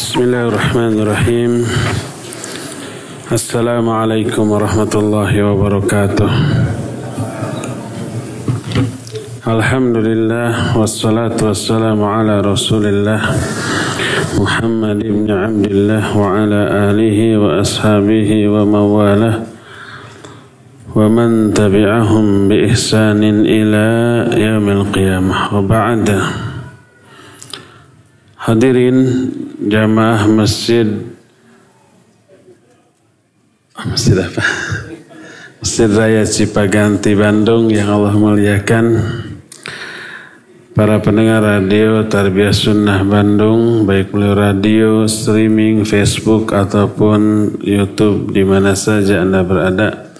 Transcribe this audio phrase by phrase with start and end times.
[0.00, 1.52] بسم الله الرحمن الرحيم
[3.32, 6.30] السلام عليكم ورحمة الله وبركاته
[9.48, 13.20] الحمد لله والصلاة والسلام على رسول الله
[14.40, 19.36] محمد بن عبد الله وعلى آله وأصحابه ومن والاه
[20.96, 23.86] ومن تبعهم بإحسان إلى
[24.48, 26.08] يوم القيامة وبعد
[28.50, 29.30] Hadirin
[29.70, 30.82] jamaah masjid.
[33.78, 34.42] Masjid apa?
[35.62, 39.06] Masjid Raya Cipaganti Bandung yang Allah muliakan.
[40.74, 48.74] Para pendengar radio Tarbiyah Sunnah Bandung Baik melalui radio, streaming, Facebook ataupun Youtube di mana
[48.74, 50.10] saja Anda berada.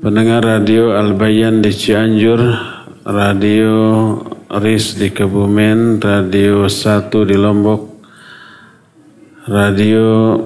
[0.00, 2.40] Pendengar radio Al-Bayan di Cianjur
[3.04, 3.72] Radio
[4.52, 7.82] RIS di Kebumen, Radio 1 di Lombok,
[9.48, 10.36] Radio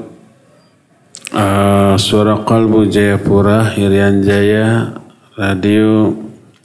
[1.34, 4.94] uh, Suara Kalbu Jayapura, Irian Jaya,
[5.34, 6.14] Radio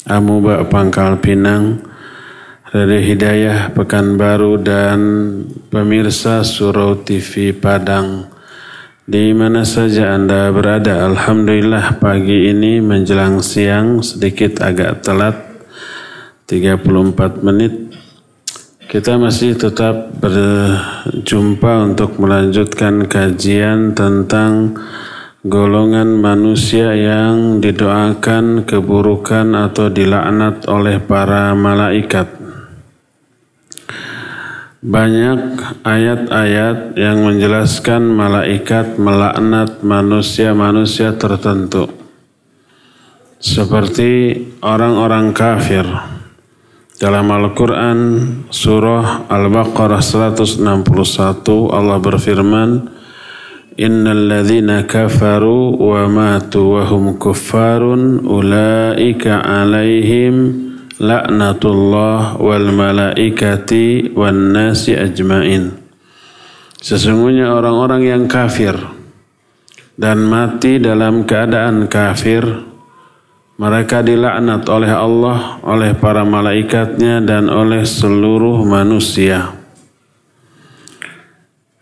[0.06, 1.82] Amuba Pangkal Pinang,
[2.70, 5.00] Radio Hidayah Pekanbaru dan
[5.74, 8.30] pemirsa Surau TV Padang.
[9.10, 15.51] Di mana saja Anda berada, Alhamdulillah pagi ini menjelang siang sedikit agak telat
[16.52, 17.96] 34 menit
[18.92, 24.76] kita masih tetap berjumpa untuk melanjutkan kajian tentang
[25.48, 32.28] golongan manusia yang didoakan keburukan atau dilaknat oleh para malaikat.
[34.84, 35.42] Banyak
[35.88, 41.88] ayat-ayat yang menjelaskan malaikat melaknat manusia-manusia tertentu.
[43.40, 45.88] Seperti orang-orang kafir
[47.02, 48.00] dalam Al-Quran
[48.54, 50.62] surah Al-Baqarah 161
[51.74, 52.70] Allah berfirman
[53.82, 60.70] Innal ladhina kafaru wa matu wa hum kuffarun ulaika alaihim
[61.02, 65.74] la'natullah wal malaikati wan nasi ajmain.
[66.78, 68.78] Sesungguhnya orang-orang yang kafir
[69.98, 72.71] dan mati dalam keadaan kafir
[73.62, 79.54] mereka dilaknat oleh Allah, oleh para malaikatnya dan oleh seluruh manusia.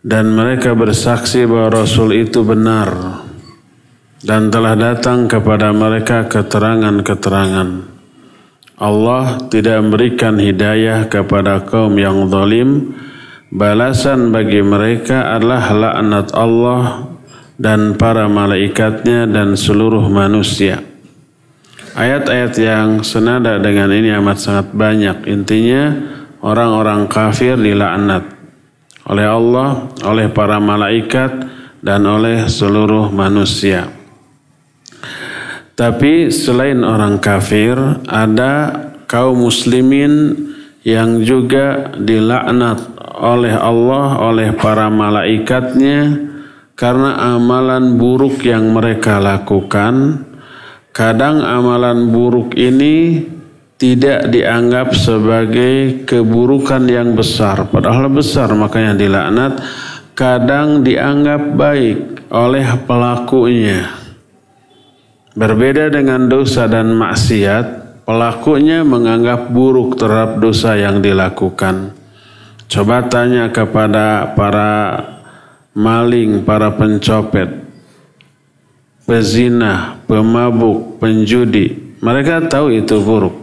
[0.00, 3.23] dan mereka bersaksi bahwa Rasul itu benar
[4.24, 7.92] dan telah datang kepada mereka keterangan-keterangan.
[8.80, 12.96] Allah tidak memberikan hidayah kepada kaum yang zalim.
[13.54, 17.06] Balasan bagi mereka adalah laknat Allah
[17.54, 20.82] dan para malaikatnya dan seluruh manusia.
[21.94, 25.30] Ayat-ayat yang senada dengan ini amat sangat banyak.
[25.30, 25.94] Intinya
[26.42, 28.26] orang-orang kafir dilaknat
[29.06, 31.46] oleh Allah, oleh para malaikat,
[31.78, 34.03] dan oleh seluruh manusia.
[35.74, 37.74] Tapi selain orang kafir,
[38.06, 38.70] ada
[39.10, 40.38] kaum muslimin
[40.86, 46.30] yang juga dilaknat oleh Allah, oleh para malaikatnya
[46.78, 50.22] karena amalan buruk yang mereka lakukan.
[50.94, 53.26] Kadang amalan buruk ini
[53.74, 59.58] tidak dianggap sebagai keburukan yang besar, padahal besar makanya dilaknat.
[60.14, 64.03] Kadang dianggap baik oleh pelakunya
[65.34, 71.90] Berbeda dengan dosa dan maksiat, pelakunya menganggap buruk terhadap dosa yang dilakukan.
[72.70, 75.02] Coba tanya kepada para
[75.74, 77.50] maling, para pencopet,
[79.02, 81.98] pezina, pemabuk, penjudi.
[81.98, 83.34] Mereka tahu itu buruk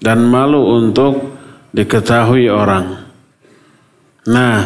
[0.00, 1.36] dan malu untuk
[1.76, 2.96] diketahui orang.
[4.24, 4.58] Nah,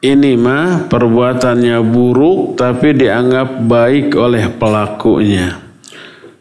[0.00, 5.67] ini mah perbuatannya buruk tapi dianggap baik oleh pelakunya.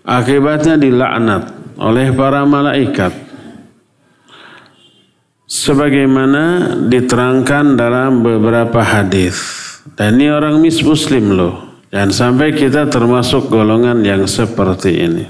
[0.07, 3.27] Akibatnya dilaknat oleh para malaikat.
[5.47, 9.39] sebagaimana diterangkan dalam beberapa hadis.
[9.95, 11.55] Dan ini orang mis muslim loh.
[11.87, 15.25] Dan sampai kita termasuk golongan yang seperti ini.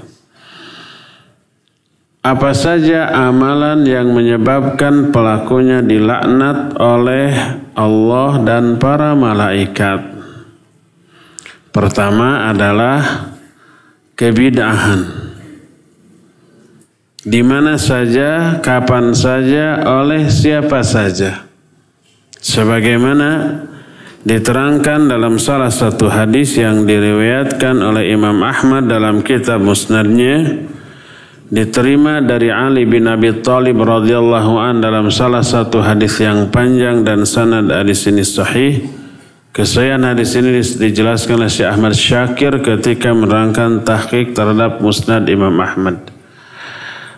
[2.18, 7.30] Apa saja amalan yang menyebabkan pelakunya dilaknat oleh
[7.78, 10.18] Allah dan para malaikat?
[11.70, 13.27] Pertama adalah
[14.18, 15.28] kebidahan
[17.28, 21.44] di mana saja, kapan saja, oleh siapa saja.
[22.38, 23.62] Sebagaimana
[24.24, 30.66] diterangkan dalam salah satu hadis yang diriwayatkan oleh Imam Ahmad dalam kitab musnadnya
[31.48, 37.28] diterima dari Ali bin Abi Thalib radhiyallahu an dalam salah satu hadis yang panjang dan
[37.28, 38.97] sanad hadis ini sahih.
[39.48, 46.14] Kesayangan hadis ini dijelaskan oleh Syekh Ahmad Syakir ketika menerangkan tahqiq terhadap musnad Imam Ahmad.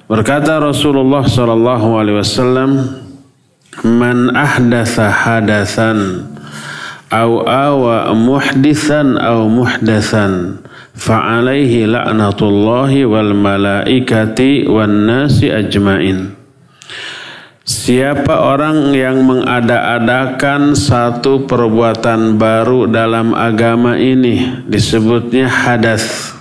[0.07, 2.71] Berkata Rasulullah sallallahu alaihi wasallam,
[3.85, 6.27] "Man ahdatsa hadatsan
[7.11, 10.63] aw awa muhdisan aw muhdatsan
[10.95, 16.40] fa alaihi la'natullahi wal malaikati wan nasi ajmain."
[17.71, 24.67] Siapa orang yang mengada-adakan satu perbuatan baru dalam agama ini?
[24.67, 26.35] Disebutnya hadas.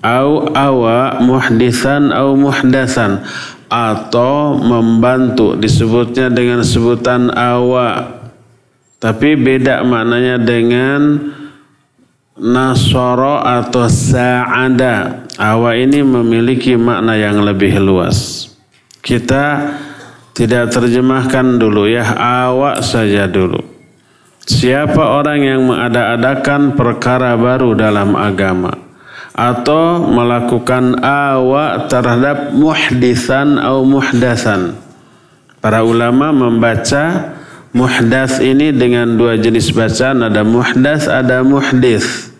[0.00, 3.20] Au awa muhdisan au muhdasan.
[3.68, 5.60] Atau membantu.
[5.60, 8.16] Disebutnya dengan sebutan awa.
[8.96, 11.20] Tapi beda maknanya dengan
[12.40, 15.28] nasoro atau sa'ada.
[15.36, 18.48] Awa ini memiliki makna yang lebih luas.
[19.04, 19.68] Kita
[20.34, 23.62] tidak terjemahkan dulu ya awa saja dulu
[24.44, 28.84] siapa orang yang mengada-adakan perkara baru dalam agama
[29.34, 34.78] atau melakukan awa terhadap muhdisan atau muhdasan.
[35.58, 37.34] Para ulama membaca
[37.74, 42.30] muhdas ini dengan dua jenis bacaan, ada muhdas, ada muhdis.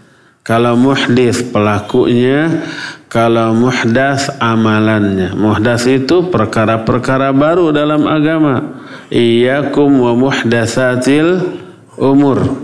[0.44, 2.68] Kalau muhdis pelakunya,
[3.08, 5.32] kalau muhdas amalannya.
[5.32, 8.84] Muhdas itu perkara-perkara baru dalam agama.
[9.08, 11.56] Iyakum wa muhdasatil
[11.96, 12.60] umur.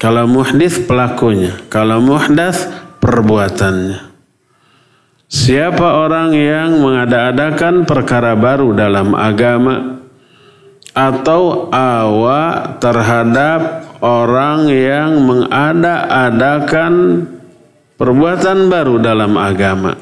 [0.00, 2.64] Kalau muhdis pelakunya, kalau muhdas
[3.04, 4.08] perbuatannya.
[5.28, 10.00] Siapa orang yang mengada-adakan perkara baru dalam agama
[10.96, 17.24] atau awa terhadap orang yang mengada-adakan
[17.96, 19.96] perbuatan baru dalam agama.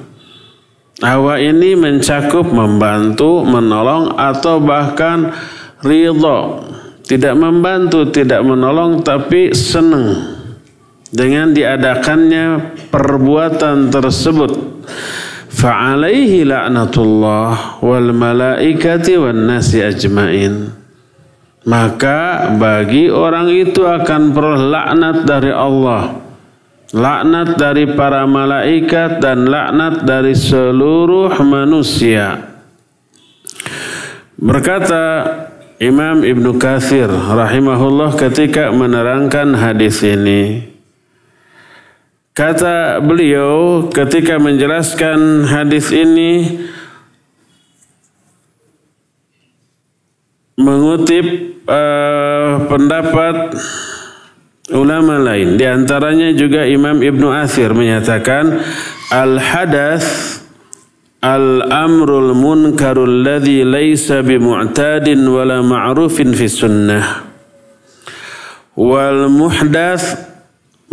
[0.98, 5.30] Awa ini mencakup membantu, menolong atau bahkan
[5.86, 6.66] ridho.
[7.06, 10.38] Tidak membantu, tidak menolong tapi senang
[11.08, 14.52] dengan diadakannya perbuatan tersebut
[15.48, 20.77] fa'alaihi la'natullah wal malaikati wan nasi ajmain
[21.68, 26.16] maka bagi orang itu akan peroleh laknat dari Allah.
[26.88, 32.56] Laknat dari para malaikat dan laknat dari seluruh manusia.
[34.40, 35.28] Berkata
[35.76, 40.72] Imam Ibnu Katsir rahimahullah ketika menerangkan hadis ini.
[42.32, 46.64] Kata beliau ketika menjelaskan hadis ini
[50.58, 53.54] mengutip uh, pendapat
[54.72, 55.60] ulama lain.
[55.60, 58.60] Di antaranya juga Imam Ibnu Athir menyatakan
[59.12, 60.40] al hadas
[61.20, 67.28] al amrul munkarul ladzi laisa bimu'tadin wala ma'rufin fi sunnah.
[68.78, 70.28] Wal muhdath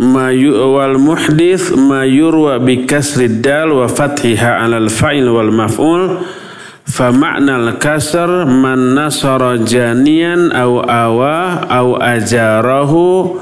[0.02, 0.28] ma
[0.74, 6.20] wal muhdith ma yurwa bi kasri dal wa fathiha al fa'il wal maf'ul
[7.50, 13.36] al kasr man nasara janiyan aw awa aw ajarahu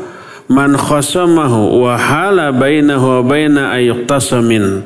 [0.48, 4.84] man khasamahu wa hala bainahu wa baina ay yuqtasamin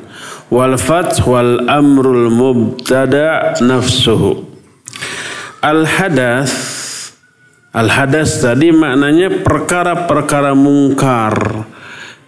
[0.51, 3.55] wal fath wal amrul mubtada
[8.41, 11.67] tadi maknanya perkara-perkara mungkar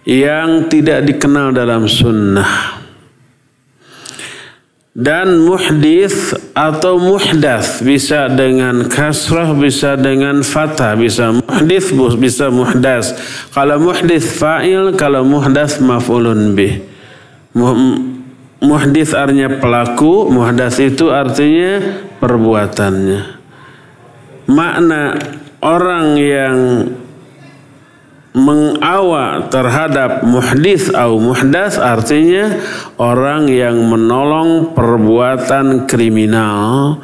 [0.06, 2.81] yang tidak dikenal dalam sunnah.
[4.92, 11.88] Dan muhdis atau muhdas bisa dengan kasrah, bisa dengan fathah, bisa muhdis,
[12.20, 13.16] bisa muhdas.
[13.56, 16.84] Kalau muhdis fa'il, kalau muhdas maf'ulun bih.
[18.60, 23.42] Muhdis artinya pelaku, muhdas itu artinya perbuatannya
[24.46, 25.18] makna
[25.62, 26.56] orang yang
[28.32, 32.56] mengawa terhadap muhdis atau muhdas artinya
[32.96, 36.96] orang yang menolong perbuatan kriminal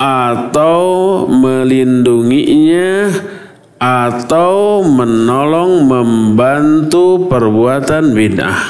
[0.00, 0.82] atau
[1.28, 3.12] melindunginya
[3.76, 8.60] atau menolong membantu perbuatan bid'ah.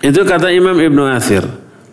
[0.00, 1.44] Itu kata Imam Ibnu Athir.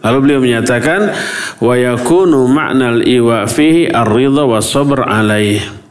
[0.04, 1.12] Lalu beliau menyatakan
[1.60, 5.83] wa yakunu ma'nal iwa fihi ar-ridha wa sabr alaih.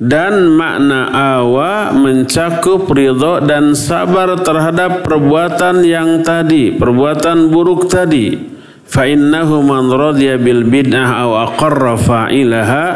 [0.00, 8.52] Dan makna awa mencakup ridho dan sabar terhadap perbuatan yang tadi, perbuatan buruk tadi.
[8.88, 12.86] Fa innahu man radiya bil bid'ah aw aqarra fa'ilaha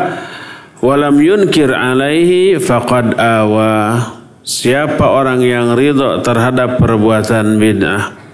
[0.84, 3.96] walam yunkir alaihi faqad awa
[4.44, 8.25] siapa orang yang ridho terhadap perbuatan bid'ah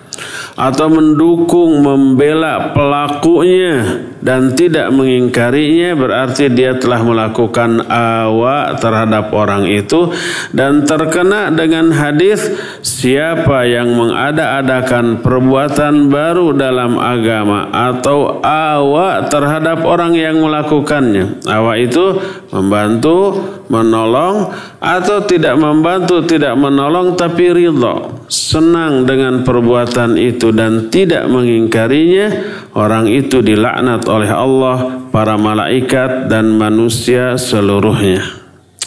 [0.53, 10.13] atau mendukung membela pelakunya dan tidak mengingkarinya berarti dia telah melakukan awa terhadap orang itu
[10.55, 12.53] dan terkena dengan hadis
[12.85, 21.43] siapa yang mengada-adakan perbuatan baru dalam agama atau awa terhadap orang yang melakukannya?
[21.49, 22.21] Awa itu
[22.53, 23.41] membantu
[23.73, 32.33] menolong atau tidak membantu tidak menolong tapi ridho senang dengan perbuatan itu dan tidak mengingkarinya,
[32.73, 38.25] orang itu dilaknat oleh Allah, para malaikat dan manusia seluruhnya.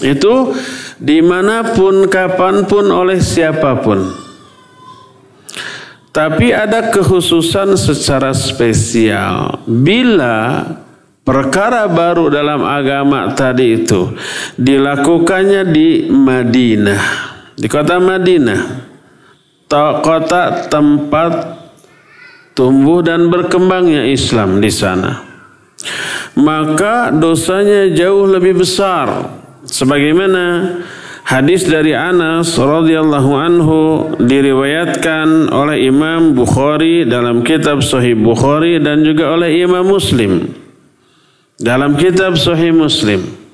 [0.02, 0.58] Itu
[0.98, 4.26] di mana pun, kapan pun, oleh siapa pun.
[6.10, 9.62] Tapi ada kekhususan secara spesial.
[9.68, 10.64] Bila
[11.26, 14.14] perkara baru dalam agama tadi itu
[14.56, 17.04] dilakukannya di Madinah,
[17.58, 18.86] di kota Madinah
[19.74, 21.32] kota tempat
[22.56, 25.26] tumbuh dan berkembangnya Islam di sana.
[26.36, 29.34] Maka dosanya jauh lebih besar.
[29.66, 30.78] Sebagaimana
[31.26, 33.80] hadis dari Anas radhiyallahu anhu
[34.22, 40.65] diriwayatkan oleh Imam Bukhari dalam kitab Sahih Bukhari dan juga oleh Imam Muslim
[41.60, 43.46] dalam kitab Sahih Muslim.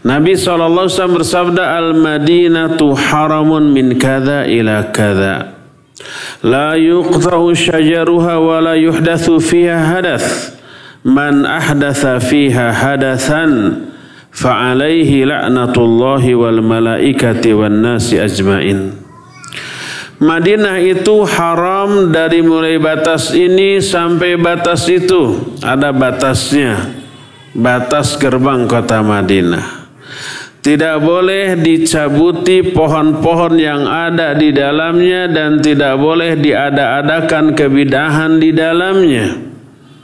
[0.00, 5.52] Nabi SAW bersabda Al-Madinatu haramun min kada ila kada
[6.40, 10.56] La yuqta'u syajaruha wa la yuhdathu fiha hadath
[11.04, 13.92] Man ahdatha fiha hadathan
[14.32, 18.96] Fa'alaihi la'natullahi wal malaikati wan nasi ajmain
[20.20, 25.56] Madinah itu haram dari mulai batas ini sampai batas itu.
[25.64, 26.92] Ada batasnya.
[27.56, 29.88] Batas gerbang kota Madinah.
[30.60, 39.49] Tidak boleh dicabuti pohon-pohon yang ada di dalamnya dan tidak boleh diada-adakan kebidahan di dalamnya.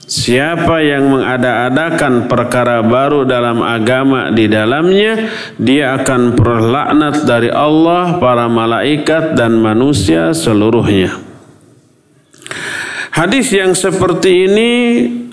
[0.06, 5.26] Siapa yang mengada-adakan perkara baru dalam agama di dalamnya,
[5.58, 11.10] dia akan perlaknat dari Allah, para malaikat dan manusia seluruhnya.
[13.10, 14.72] Hadis yang seperti ini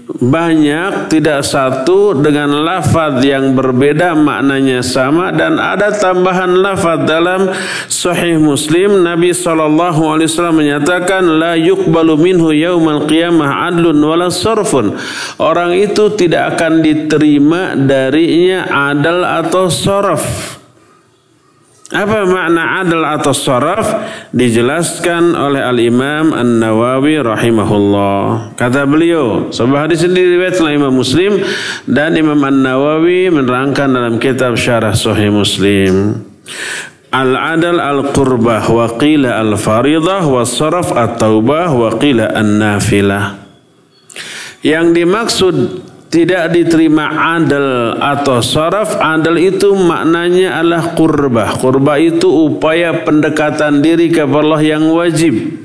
[0.03, 7.51] banyak tidak satu dengan lafaz yang berbeda maknanya sama dan ada tambahan lafaz dalam
[7.87, 9.03] sahih Muslim.
[9.03, 14.95] Nabi sallallahu alaihi wasallam menyatakan la yuqbalu minhu yaumal qiyamah adlun wala sarfun.
[15.39, 20.62] Orang itu tidak akan diterima darinya adal atau saraf
[21.93, 23.85] apa makna adil atau saraf?
[24.33, 28.57] Dijelaskan oleh Al-Imam An-Nawawi rahimahullah.
[28.57, 31.37] Kata beliau, sebuah hadis sendiri oleh Imam Muslim
[31.85, 36.25] dan Imam An-Nawawi menerangkan dalam kitab Syarah Sahih Muslim.
[37.13, 43.37] Al-adal al-qurbah wa qila al-faridah wa saraf at-taubah wa qila an-nafilah.
[44.65, 45.55] Yang dimaksud
[46.13, 54.13] tidak diterima adal atau saraf adal itu maknanya adalah kurbah kurbah itu upaya pendekatan diri
[54.13, 55.63] kepada Allah yang wajib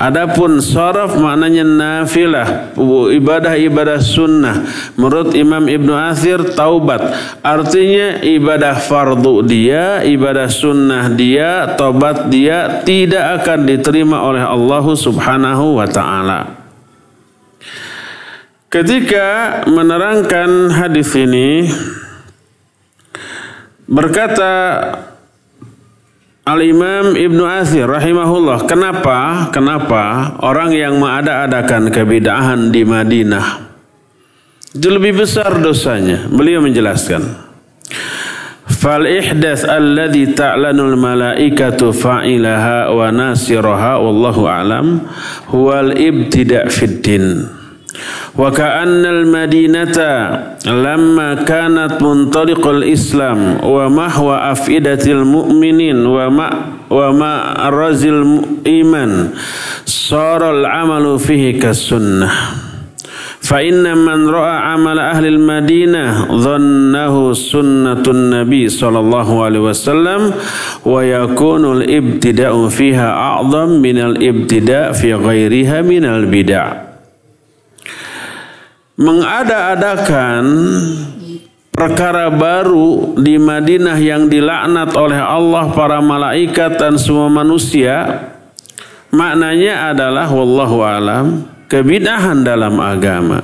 [0.00, 2.72] Adapun saraf maknanya nafilah,
[3.12, 4.64] ibadah-ibadah sunnah.
[4.96, 7.04] Menurut Imam Ibnu Athir taubat.
[7.44, 15.76] Artinya ibadah fardu dia, ibadah sunnah dia, taubat dia tidak akan diterima oleh Allah Subhanahu
[15.76, 16.59] wa taala.
[18.70, 21.66] Ketika menerangkan hadis ini
[23.90, 24.78] berkata
[26.46, 29.50] Al-Imam Ibnu Athir rahimahullah, kenapa?
[29.50, 33.74] Kenapa orang yang mengada-adakan kebidahan di Madinah
[34.70, 36.30] itu lebih besar dosanya?
[36.30, 37.26] Beliau menjelaskan.
[38.70, 45.10] Fal ihdath alladhi ta'lanul malaikatu fa'ilaha wa nasiraha wallahu alam
[45.50, 47.58] huwal ibtida' fid din
[48.39, 49.97] وكأن المدينة
[50.67, 56.05] لما كانت منطلق الإسلام ومحو أفئدة المؤمنين
[56.89, 59.29] ومأرز الإيمان
[59.85, 62.29] صار العمل فيه كالسنة
[63.45, 70.33] fa inna man ra'a amal ahli al-Madinah dhannahu sunnatun nabi sallallahu alaihi wasallam
[70.81, 76.88] wa yakunu al-ibtida'u fiha a'zam min al-ibtida' fi ghairiha min al-bid'ah
[79.00, 80.44] mengada-adakan
[81.72, 88.28] perkara baru di Madinah yang dilaknat oleh Allah para malaikat dan semua manusia
[89.08, 93.40] maknanya adalah wallahu alam kebidahan dalam agama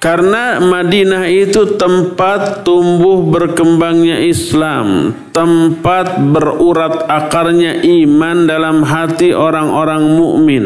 [0.00, 10.64] karena Madinah itu tempat tumbuh berkembangnya Islam, tempat berurat akarnya iman dalam hati orang-orang mukmin.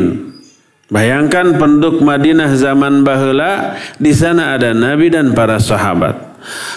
[0.94, 6.14] Bayangkan penduduk Madinah zaman bahula di sana ada Nabi dan para sahabat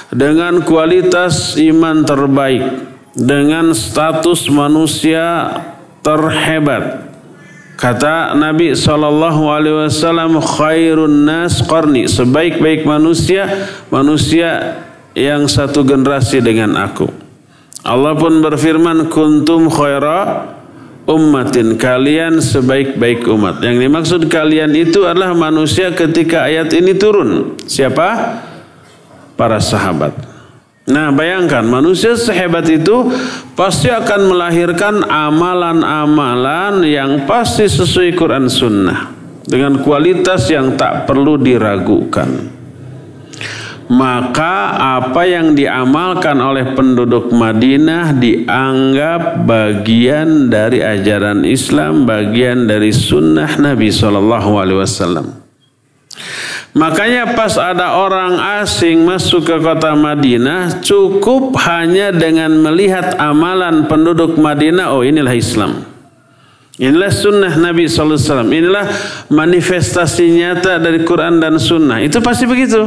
[0.09, 2.65] dengan kualitas iman terbaik,
[3.13, 5.53] dengan status manusia
[6.01, 7.13] terhebat.
[7.77, 14.81] Kata Nabi Shallallahu Alaihi Wasallam, khairun nas qarni sebaik-baik manusia manusia
[15.13, 17.05] yang satu generasi dengan aku.
[17.85, 20.56] Allah pun berfirman, kuntum khaira
[21.07, 23.63] ummatin kalian sebaik-baik umat.
[23.63, 27.55] Yang dimaksud kalian itu adalah manusia ketika ayat ini turun.
[27.63, 28.37] Siapa?
[29.39, 30.13] Para sahabat.
[30.87, 33.11] Nah bayangkan manusia sehebat itu
[33.59, 39.15] pasti akan melahirkan amalan-amalan yang pasti sesuai Quran Sunnah.
[39.47, 42.56] Dengan kualitas yang tak perlu diragukan
[43.87, 53.55] maka apa yang diamalkan oleh penduduk Madinah dianggap bagian dari ajaran Islam, bagian dari sunnah
[53.55, 55.27] Nabi Shallallahu Alaihi Wasallam.
[56.77, 64.37] Makanya pas ada orang asing masuk ke kota Madinah, cukup hanya dengan melihat amalan penduduk
[64.37, 65.87] Madinah, oh inilah Islam.
[66.77, 68.53] Inilah sunnah Nabi SAW.
[68.53, 68.85] Inilah
[69.33, 71.97] manifestasi nyata dari Quran dan sunnah.
[72.05, 72.85] Itu pasti begitu.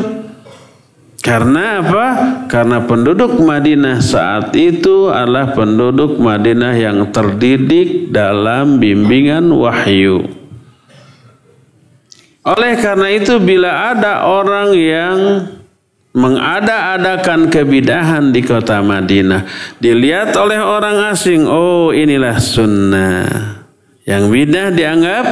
[1.20, 2.06] Karena apa?
[2.48, 10.24] Karena penduduk Madinah saat itu adalah penduduk Madinah yang terdidik dalam bimbingan wahyu.
[12.40, 15.16] Oleh karena itu bila ada orang yang
[16.16, 19.44] mengada-adakan kebidahan di kota Madinah,
[19.76, 23.28] dilihat oleh orang asing, oh inilah sunnah.
[24.08, 25.24] Yang bidah dianggap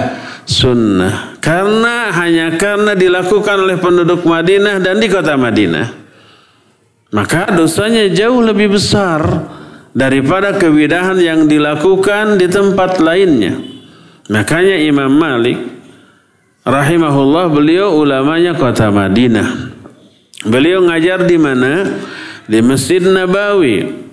[0.44, 1.27] sunnah.
[1.38, 5.86] Karena hanya karena dilakukan oleh penduduk Madinah dan di kota Madinah.
[7.14, 9.24] Maka dosanya jauh lebih besar
[9.96, 13.56] daripada kebidahan yang dilakukan di tempat lainnya.
[14.28, 15.56] Makanya Imam Malik
[16.68, 19.72] rahimahullah beliau ulamanya kota Madinah.
[20.44, 21.96] Beliau ngajar di mana?
[22.44, 24.06] Di Masjid Nabawi.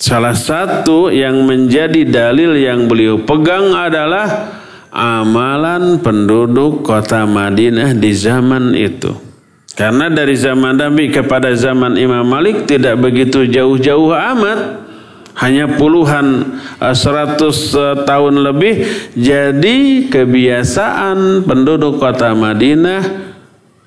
[0.00, 4.59] Salah satu yang menjadi dalil yang beliau pegang adalah
[4.90, 9.14] amalan penduduk kota Madinah di zaman itu.
[9.78, 14.90] Karena dari zaman Nabi kepada zaman Imam Malik tidak begitu jauh-jauh amat.
[15.40, 18.84] Hanya puluhan eh, seratus eh, tahun lebih.
[19.16, 23.30] Jadi kebiasaan penduduk kota Madinah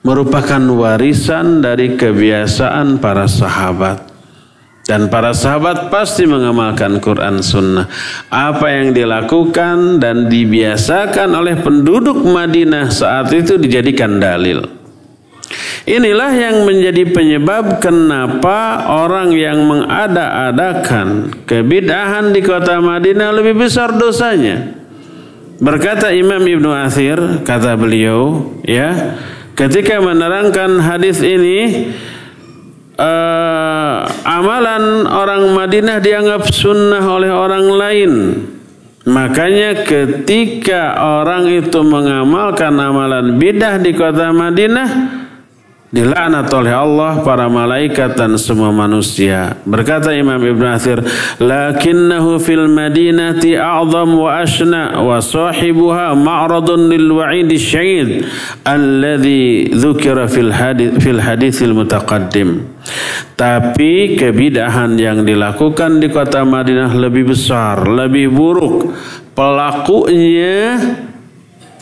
[0.02, 4.13] merupakan warisan dari kebiasaan para sahabat.
[4.84, 7.88] Dan para sahabat pasti mengamalkan Quran Sunnah.
[8.28, 14.84] Apa yang dilakukan dan dibiasakan oleh penduduk Madinah saat itu dijadikan dalil.
[15.84, 24.80] Inilah yang menjadi penyebab kenapa orang yang mengada-adakan kebidahan di kota Madinah lebih besar dosanya.
[25.64, 29.16] Berkata Imam Ibnu Athir, kata beliau, ya,
[29.56, 31.92] ketika menerangkan hadis ini,
[32.98, 38.12] uh, amalan orang Madinah dianggap sunnah oleh orang lain.
[39.04, 44.90] Makanya ketika orang itu mengamalkan amalan bidah di kota Madinah,
[45.94, 49.62] dilaknat oleh Allah para malaikat dan semua manusia.
[49.62, 51.06] Berkata Imam Ibn Athir
[51.38, 58.26] lakinnahu fil madinati a'zam wa ashna wa sahibuha ma'radun lil wa'id syahid
[58.66, 62.66] alladhi dhukira fil hadith fil hadithil mutaqaddim.
[63.38, 68.92] Tapi kebidahan yang dilakukan di kota Madinah lebih besar lebih buruk
[69.34, 70.78] pelakunya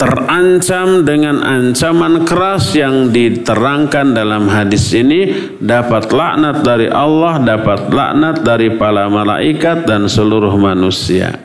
[0.02, 8.42] terancam dengan ancaman keras yang diterangkan dalam hadis ini dapat laknat dari Allah, dapat laknat
[8.42, 11.38] dari para malaikat dan seluruh manusia.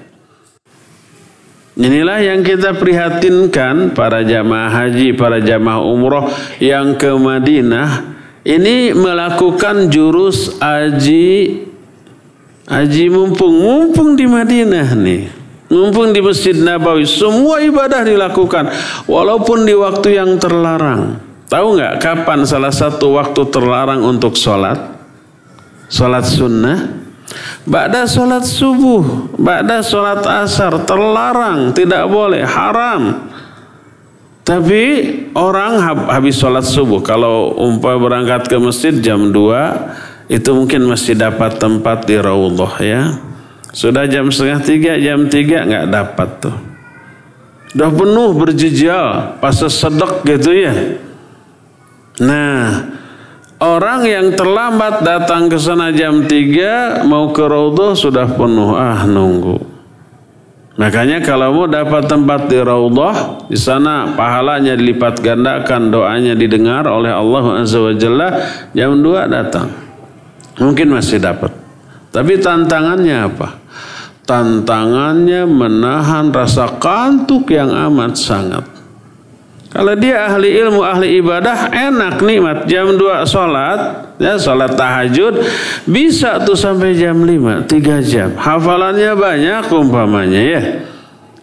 [1.78, 6.26] Inilah yang kita prihatinkan para jamaah haji, para jamaah umroh
[6.58, 11.62] yang ke Madinah ini melakukan jurus haji
[12.66, 15.37] haji mumpung mumpung di Madinah nih
[15.68, 18.72] Mumpung di Masjid Nabawi semua ibadah dilakukan
[19.04, 21.20] walaupun di waktu yang terlarang.
[21.48, 24.80] Tahu nggak kapan salah satu waktu terlarang untuk sholat?
[25.92, 27.08] Sholat sunnah.
[27.68, 33.28] Ba'da sholat subuh, ba'da sholat asar, terlarang, tidak boleh, haram.
[34.48, 34.84] Tapi
[35.36, 35.76] orang
[36.08, 42.08] habis sholat subuh, kalau umpah berangkat ke masjid jam 2, itu mungkin masih dapat tempat
[42.08, 43.27] di Raudhah ya.
[43.78, 46.58] Sudah jam setengah tiga, jam tiga nggak dapat tuh.
[47.78, 50.98] Udah penuh berjejal, pas sedek gitu ya.
[52.18, 52.90] Nah,
[53.62, 59.62] orang yang terlambat datang ke sana jam tiga mau ke Raudhah sudah penuh, ah nunggu.
[60.82, 67.14] Makanya kalau mau dapat tempat di Raudhah, di sana pahalanya dilipat gandakan, doanya didengar oleh
[67.14, 68.42] Allah Azza wa Jalla,
[68.74, 69.70] jam 2 datang.
[70.58, 71.54] Mungkin masih dapat.
[72.10, 73.67] Tapi tantangannya apa?
[74.28, 78.68] Tantangannya menahan rasa kantuk yang amat sangat.
[79.72, 82.68] Kalau dia ahli ilmu, ahli ibadah, enak nikmat.
[82.68, 83.80] Jam 2 sholat,
[84.20, 85.44] ya sholat tahajud,
[85.88, 88.36] bisa tuh sampai jam 5, 3 jam.
[88.36, 90.62] Hafalannya banyak umpamanya ya.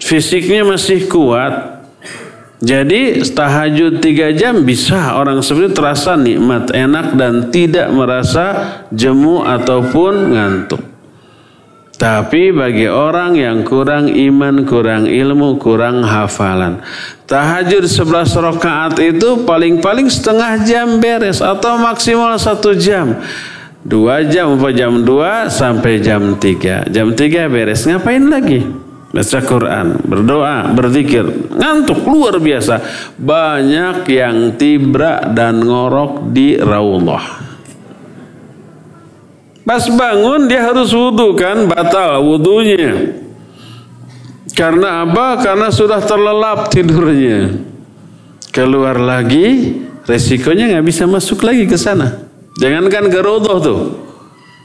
[0.01, 1.85] Fisiknya masih kuat.
[2.64, 10.33] Jadi tahajud 3 jam bisa orang seperti terasa nikmat, enak dan tidak merasa jemu ataupun
[10.33, 10.93] ngantuk.
[12.04, 16.84] Tapi bagi orang yang kurang iman, kurang ilmu, kurang hafalan.
[17.24, 23.24] Tahajud 11 rakaat itu paling-paling setengah jam beres atau maksimal satu jam.
[23.80, 26.84] Dua jam, apa jam dua sampai jam tiga.
[26.92, 27.88] Jam tiga beres.
[27.88, 28.60] Ngapain lagi?
[29.08, 31.24] Baca Quran, berdoa, berzikir.
[31.56, 32.84] Ngantuk luar biasa.
[33.16, 37.43] Banyak yang tibra dan ngorok di raullah.
[39.64, 43.16] Pas bangun dia harus wudhu kan, batal wudhunya.
[44.53, 45.40] Karena apa?
[45.40, 47.59] Karena sudah terlelap tidurnya.
[48.55, 52.29] Keluar lagi, resikonya nggak bisa masuk lagi ke sana.
[52.61, 53.81] Jangankan ke rodoh tuh.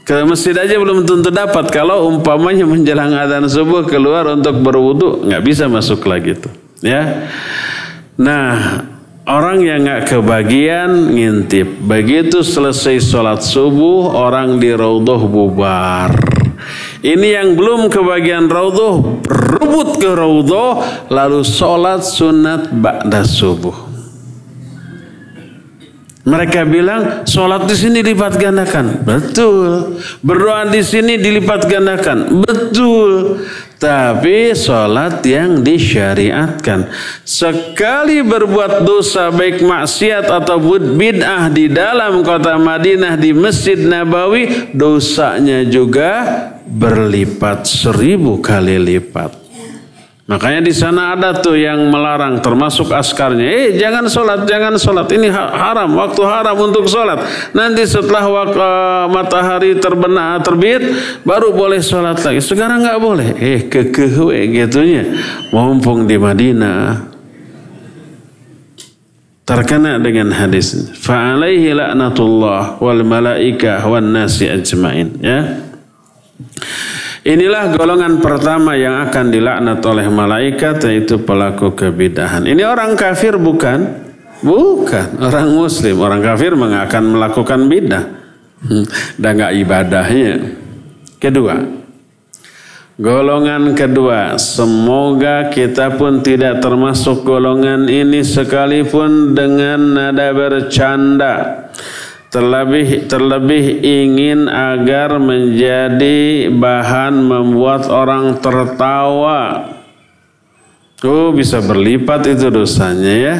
[0.06, 1.74] Ke masjid aja belum tentu dapat.
[1.74, 6.52] Kalau umpamanya menjelang adzan subuh keluar untuk berwudhu, nggak bisa masuk lagi tuh.
[6.84, 7.26] Ya.
[8.14, 8.84] Nah,
[9.30, 11.86] Orang yang nggak kebagian ngintip.
[11.86, 16.10] Begitu selesai sholat subuh, orang di raudhah bubar.
[16.98, 23.86] Ini yang belum kebagian raudhah, rebut ke raudhah, lalu sholat sunat ba'da subuh.
[26.26, 29.06] Mereka bilang sholat di sini dilipat gandakan.
[29.06, 29.94] Betul.
[30.26, 32.42] Berdoa di sini dilipat gandakan.
[32.42, 33.46] Betul
[33.80, 36.92] tapi sholat yang disyariatkan.
[37.24, 45.64] Sekali berbuat dosa baik maksiat atau bid'ah di dalam kota Madinah di Masjid Nabawi, dosanya
[45.64, 46.12] juga
[46.68, 49.49] berlipat seribu kali lipat.
[50.30, 53.50] Makanya di sana ada tuh yang melarang termasuk askarnya.
[53.50, 55.10] Eh jangan sholat, jangan sholat.
[55.10, 57.50] Ini haram, waktu haram untuk sholat.
[57.50, 58.62] Nanti setelah waktu
[59.10, 60.86] matahari terbenam, terbit,
[61.26, 62.38] baru boleh sholat lagi.
[62.38, 63.28] Sekarang nggak boleh.
[63.42, 65.18] Eh kekewe gitunya.
[65.50, 67.10] Mumpung di Madinah.
[69.42, 70.94] Terkena dengan hadis.
[70.94, 75.10] Fa'alaihi la'natullah wal malaikah wan nasi ajmain.
[75.18, 75.58] Ya.
[77.20, 82.48] Inilah golongan pertama yang akan dilaknat oleh malaikat yaitu pelaku kebidahan.
[82.48, 84.08] Ini orang kafir bukan?
[84.40, 86.00] Bukan, orang muslim.
[86.00, 88.04] Orang kafir akan melakukan bidah.
[88.64, 88.84] Hmm,
[89.20, 90.32] dan gak ibadahnya.
[91.20, 91.60] Kedua,
[92.96, 101.68] golongan kedua, semoga kita pun tidak termasuk golongan ini sekalipun dengan nada bercanda
[102.30, 109.74] terlebih terlebih ingin agar menjadi bahan membuat orang tertawa.
[111.02, 113.36] Oh, bisa berlipat itu dosanya ya.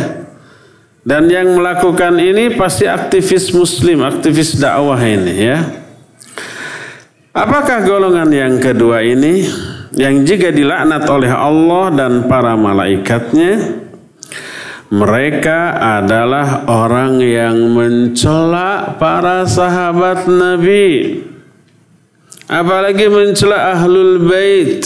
[1.01, 5.59] Dan yang melakukan ini pasti aktivis muslim, aktivis dakwah ini ya.
[7.31, 9.47] Apakah golongan yang kedua ini
[9.95, 13.87] yang juga dilaknat oleh Allah dan para malaikatnya?
[14.91, 21.23] Mereka adalah orang yang mencela para sahabat Nabi.
[22.51, 24.83] Apalagi mencela ahlul bait.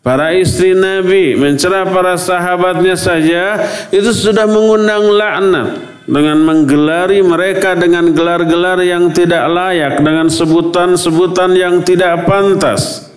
[0.00, 3.58] Para istri Nabi mencela para sahabatnya saja
[3.92, 5.68] itu sudah mengundang laknat
[6.06, 13.12] dengan menggelari mereka dengan gelar-gelar yang tidak layak dengan sebutan-sebutan yang tidak pantas.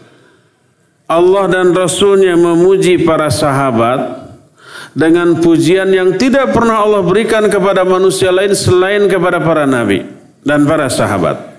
[1.07, 4.28] Allah dan Rasulnya memuji para sahabat
[4.93, 10.05] dengan pujian yang tidak pernah Allah berikan kepada manusia lain selain kepada para nabi
[10.41, 11.49] dan para sahabat.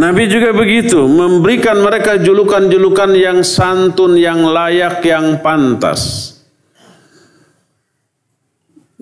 [0.00, 6.32] Nabi juga begitu, memberikan mereka julukan-julukan yang santun, yang layak, yang pantas.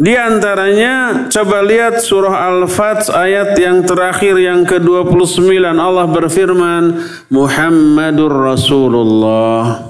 [0.00, 9.89] Di antaranya coba lihat surah Al-Fat ayat yang terakhir yang ke-29 Allah berfirman Muhammadur Rasulullah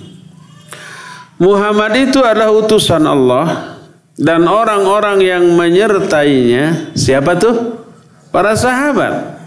[1.41, 3.75] Muhammad itu adalah utusan Allah
[4.13, 7.81] dan orang-orang yang menyertainya siapa tuh?
[8.29, 9.41] Para sahabat.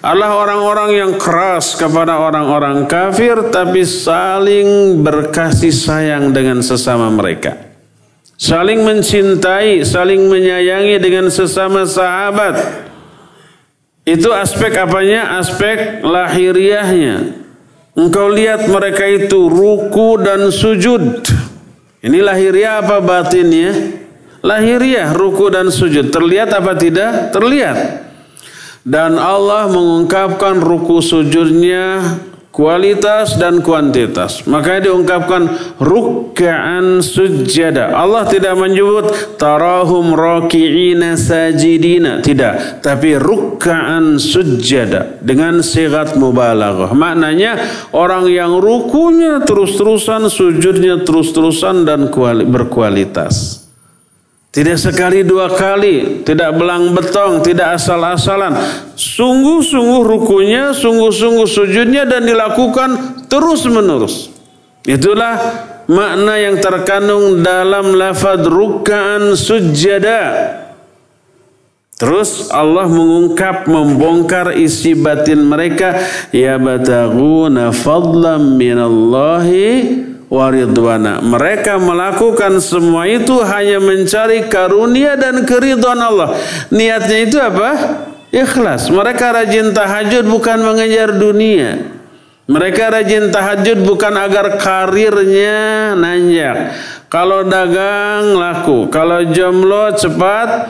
[0.00, 7.68] Allah orang-orang yang keras kepada orang-orang kafir tapi saling berkasih sayang dengan sesama mereka
[8.40, 12.88] saling mencintai, saling menyayangi dengan sesama sahabat.
[14.08, 15.36] Itu aspek apanya?
[15.36, 17.36] Aspek lahiriahnya.
[17.92, 21.20] Engkau lihat mereka itu ruku dan sujud.
[22.00, 24.00] Ini lahiriah apa batinnya?
[24.40, 26.08] Lahiriah ruku dan sujud.
[26.08, 27.28] Terlihat apa tidak?
[27.36, 28.08] Terlihat.
[28.80, 32.16] Dan Allah mengungkapkan ruku sujudnya
[32.50, 34.44] kualitas dan kuantitas.
[34.46, 35.42] Makanya diungkapkan
[35.78, 37.94] ruk'an sujada.
[37.94, 42.20] Allah tidak menyebut tarahum raki'ina sajidina.
[42.20, 42.82] Tidak.
[42.82, 45.18] Tapi ruk'an sujada.
[45.22, 46.90] Dengan sigat mubalaghah.
[46.92, 47.56] Maknanya
[47.94, 52.10] orang yang rukunya terus-terusan, sujudnya terus-terusan dan
[52.50, 53.59] berkualitas.
[54.50, 58.50] Tidak sekali dua kali, tidak belang betong, tidak asal-asalan.
[58.98, 64.34] Sungguh-sungguh rukunya, sungguh-sungguh sujudnya dan dilakukan terus-menerus.
[64.82, 65.38] Itulah
[65.86, 70.50] makna yang terkandung dalam lafad ruk'an sujada.
[71.94, 75.94] Terus Allah mengungkap, membongkar isi batin mereka.
[76.34, 81.18] Ya bataguna fadlam minallahi waridwana.
[81.20, 86.38] Mereka melakukan semua itu hanya mencari karunia dan keridhaan Allah.
[86.70, 87.70] Niatnya itu apa?
[88.30, 88.88] Ikhlas.
[88.88, 91.98] Mereka rajin tahajud bukan mengejar dunia.
[92.50, 96.74] Mereka rajin tahajud bukan agar karirnya nanjak.
[97.10, 100.66] Kalau dagang laku, kalau jomblo cepat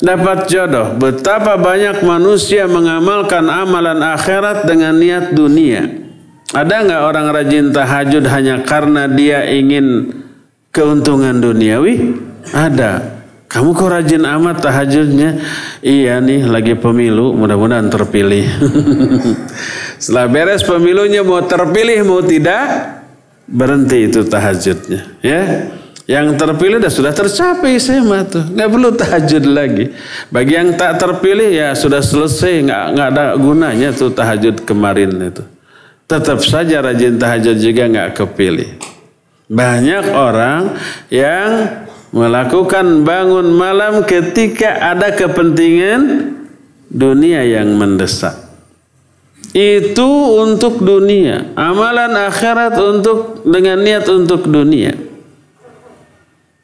[0.00, 0.92] dapat jodoh.
[0.96, 6.11] Betapa banyak manusia mengamalkan amalan akhirat dengan niat dunia.
[6.52, 10.12] Ada nggak orang rajin tahajud hanya karena dia ingin
[10.68, 12.12] keuntungan duniawi?
[12.52, 13.24] Ada.
[13.48, 15.40] Kamu kok rajin amat tahajudnya?
[15.84, 18.48] Iya nih lagi pemilu, mudah-mudahan terpilih.
[20.02, 22.64] Setelah beres pemilunya mau terpilih mau tidak,
[23.44, 25.20] berhenti itu tahajudnya.
[25.20, 25.68] Ya,
[26.08, 29.92] yang terpilih sudah sudah tercapai saya tuh, nggak perlu tahajud lagi.
[30.32, 35.44] Bagi yang tak terpilih ya sudah selesai, nggak nggak ada gunanya tuh tahajud kemarin itu
[36.12, 38.76] tetap saja rajin tahajud juga nggak kepilih.
[39.48, 40.76] Banyak orang
[41.08, 41.48] yang
[42.12, 46.32] melakukan bangun malam ketika ada kepentingan
[46.92, 48.36] dunia yang mendesak.
[49.52, 54.96] Itu untuk dunia, amalan akhirat untuk dengan niat untuk dunia.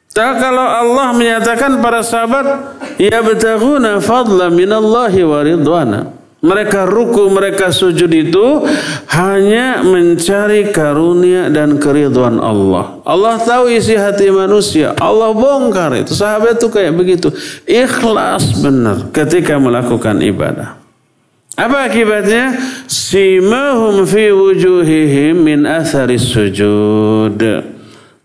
[0.09, 2.45] Tak kalau Allah menyatakan para sahabat
[2.97, 6.18] ya betaguna fadla minallahi wa.
[6.39, 8.63] Mereka ruku, mereka sujud itu
[9.11, 13.03] hanya mencari karunia dan keriduan Allah.
[13.03, 14.95] Allah tahu isi hati manusia.
[15.03, 16.15] Allah bongkar itu.
[16.15, 17.27] Sahabat itu kayak begitu.
[17.67, 20.79] Ikhlas benar ketika melakukan ibadah.
[21.59, 22.55] Apa akibatnya?
[22.87, 27.35] Simahum fi wujuhihim min athari sujud.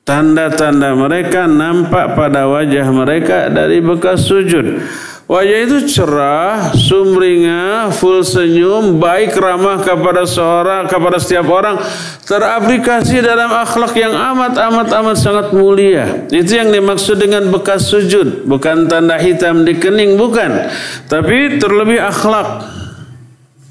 [0.06, 4.86] Tanda-tanda mereka nampak pada wajah mereka dari bekas sujud.
[5.24, 11.80] Wajah itu cerah, sumringah, full senyum, baik ramah kepada seorang, kepada setiap orang,
[12.28, 16.28] teraplikasi dalam akhlak yang amat amat amat sangat mulia.
[16.28, 20.68] Itu yang dimaksud dengan bekas sujud, bukan tanda hitam di kening, bukan.
[21.08, 22.68] Tapi terlebih akhlak,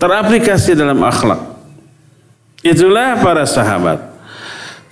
[0.01, 1.53] teraplikasi dalam akhlak.
[2.65, 4.12] Itulah para sahabat.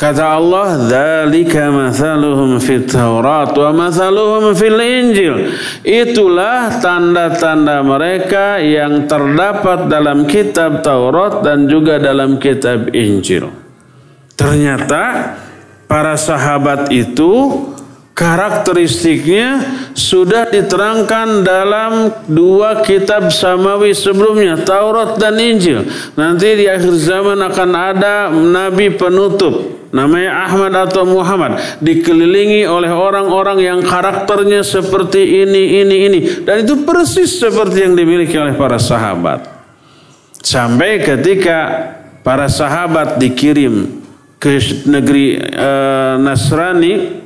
[0.01, 5.53] Kata Allah, "Dzalika mathaluhum fit Taurat wa mathaluhum fil Injil."
[5.85, 13.53] Itulah tanda-tanda mereka yang terdapat dalam kitab Taurat dan juga dalam kitab Injil.
[14.33, 15.37] Ternyata
[15.85, 17.61] para sahabat itu
[18.17, 19.61] karakteristiknya
[19.93, 25.85] sudah diterangkan dalam dua kitab samawi sebelumnya, Taurat dan Injil.
[26.17, 31.59] Nanti di akhir zaman akan ada nabi penutup namanya Ahmad atau Muhammad.
[31.83, 36.19] Dikelilingi oleh orang-orang yang karakternya seperti ini ini ini.
[36.43, 39.45] Dan itu persis seperti yang dimiliki oleh para sahabat.
[40.41, 41.93] Sampai ketika
[42.25, 44.01] para sahabat dikirim
[44.41, 44.57] ke
[44.89, 47.21] negeri uh, Nasrani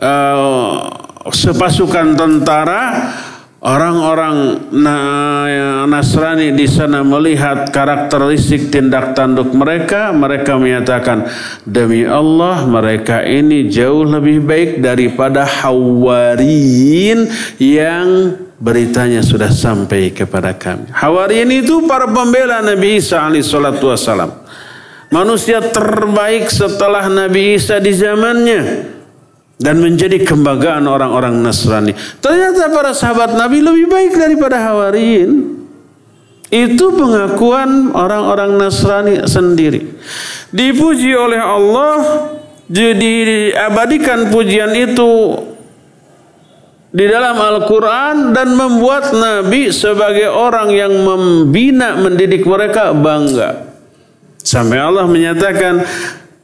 [0.00, 0.88] uh,
[1.28, 2.80] sepasukan tentara
[3.64, 4.60] Orang-orang
[5.88, 11.24] Nasrani di sana melihat karakteristik tindak tanduk mereka, mereka menyatakan
[11.64, 17.24] demi Allah mereka ini jauh lebih baik daripada Hawariyin
[17.56, 20.92] yang beritanya sudah sampai kepada kami.
[20.92, 24.44] Hawariyin itu para pembela Nabi Isa alaihissalatu wassalam.
[25.08, 28.92] Manusia terbaik setelah Nabi Isa di zamannya
[29.58, 31.94] dan menjadi kebanggaan orang-orang Nasrani.
[32.18, 35.62] Ternyata para sahabat Nabi lebih baik daripada Hawariin.
[36.54, 39.98] Itu pengakuan orang-orang Nasrani sendiri.
[40.54, 42.30] Dipuji oleh Allah,
[42.70, 45.34] jadi abadikan pujian itu
[46.94, 53.74] di dalam Al-Quran dan membuat Nabi sebagai orang yang membina, mendidik mereka bangga.
[54.38, 55.82] Sampai Allah menyatakan,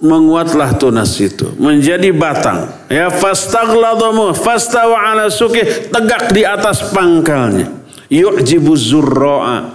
[0.00, 2.68] menguatlah tunas itu menjadi batang.
[2.92, 7.72] Ya fastaghladhamu fastawa ala suki tegak di atas pangkalnya.
[8.06, 9.74] Yu'jibu zurra'a.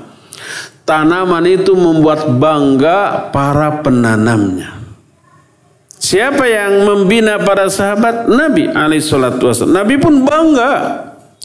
[0.81, 4.81] Tanaman itu membuat bangga para penanamnya.
[6.01, 8.25] Siapa yang membina para sahabat?
[8.25, 10.71] Nabi alaihi salatu Nabi pun bangga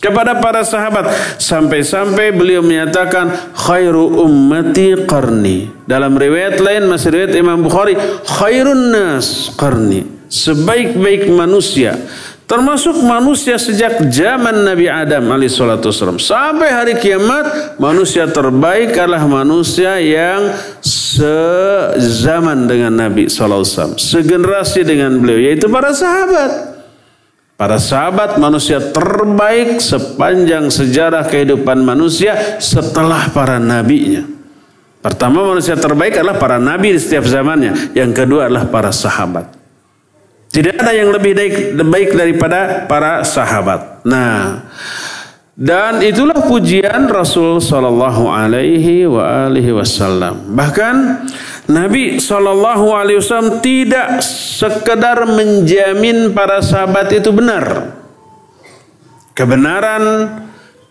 [0.01, 1.09] kepada para sahabat.
[1.41, 5.73] Sampai-sampai beliau menyatakan khairu ummati qarni.
[5.89, 10.05] Dalam riwayat lain masih riwayat Imam Bukhari khairun nas qarni.
[10.27, 11.95] Sebaik-baik manusia
[12.47, 15.91] termasuk manusia sejak zaman Nabi Adam alaihissalatu
[16.23, 25.43] sampai hari kiamat manusia terbaik adalah manusia yang sezaman dengan Nabi SAW segenerasi dengan beliau
[25.43, 26.76] yaitu para sahabat
[27.57, 34.29] Para sahabat manusia terbaik sepanjang sejarah kehidupan manusia setelah para nabinya.
[35.01, 37.97] Pertama manusia terbaik adalah para nabi di setiap zamannya.
[37.97, 39.57] Yang kedua adalah para sahabat.
[40.53, 41.33] Tidak ada yang lebih
[41.81, 44.05] baik, daripada para sahabat.
[44.05, 44.61] Nah,
[45.57, 49.09] dan itulah pujian Rasul Shallallahu Alaihi
[49.73, 50.53] Wasallam.
[50.53, 50.95] Bahkan
[51.73, 57.97] Nabi Shallallahu Alaihi Wasallam tidak sekedar menjamin para sahabat itu benar.
[59.33, 60.05] Kebenaran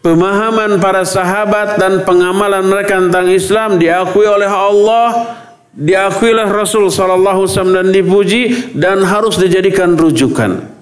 [0.02, 5.38] pemahaman para sahabat dan pengamalan mereka tentang Islam diakui oleh Allah,
[5.78, 10.75] diakui oleh Rasul Shallallahu Alaihi Wasallam dan dipuji dan harus dijadikan rujukan.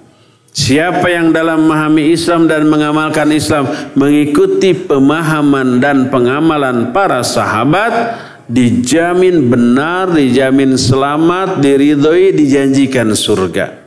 [0.54, 3.66] Siapa yang dalam memahami Islam dan mengamalkan Islam
[3.98, 8.14] mengikuti pemahaman dan pengamalan para sahabat
[8.46, 13.82] dijamin benar, dijamin selamat, diridhoi, dijanjikan surga.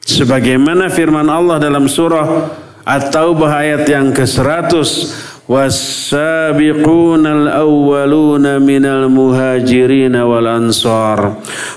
[0.00, 2.48] Sebagaimana firman Allah dalam surah
[2.80, 4.72] At-Taubah ayat yang ke-100
[5.50, 11.32] والسابقون الأولون من المهاجرين والأنصار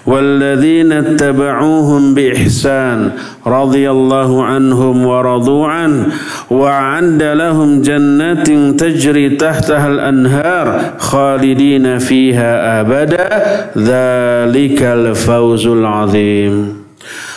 [0.06, 3.12] والذين اتبعوهم بإحسان
[3.48, 6.06] رضي الله عنهم ورضوا عنه
[6.52, 8.48] وعند لهم جنات
[8.80, 13.30] تجري تحتها الأنهار خالدين فيها أبدا.
[13.78, 16.83] ذلك الفوز العظيم.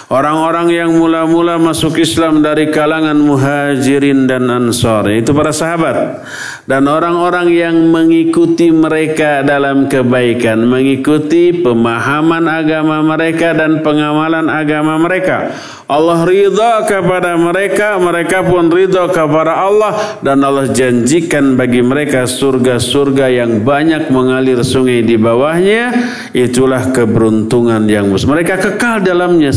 [0.06, 5.10] Orang-orang yang mula-mula masuk Islam dari kalangan muhajirin dan ansor.
[5.10, 6.22] Itu para sahabat.
[6.62, 10.62] Dan orang-orang yang mengikuti mereka dalam kebaikan.
[10.62, 15.50] Mengikuti pemahaman agama mereka dan pengamalan agama mereka.
[15.86, 23.30] Allah ridha kepada mereka, mereka pun ridha kepada Allah dan Allah janjikan bagi mereka surga-surga
[23.30, 25.94] yang banyak mengalir sungai di bawahnya.
[26.34, 28.10] Itulah keberuntungan yang.
[28.10, 29.54] Mereka kekal dalamnya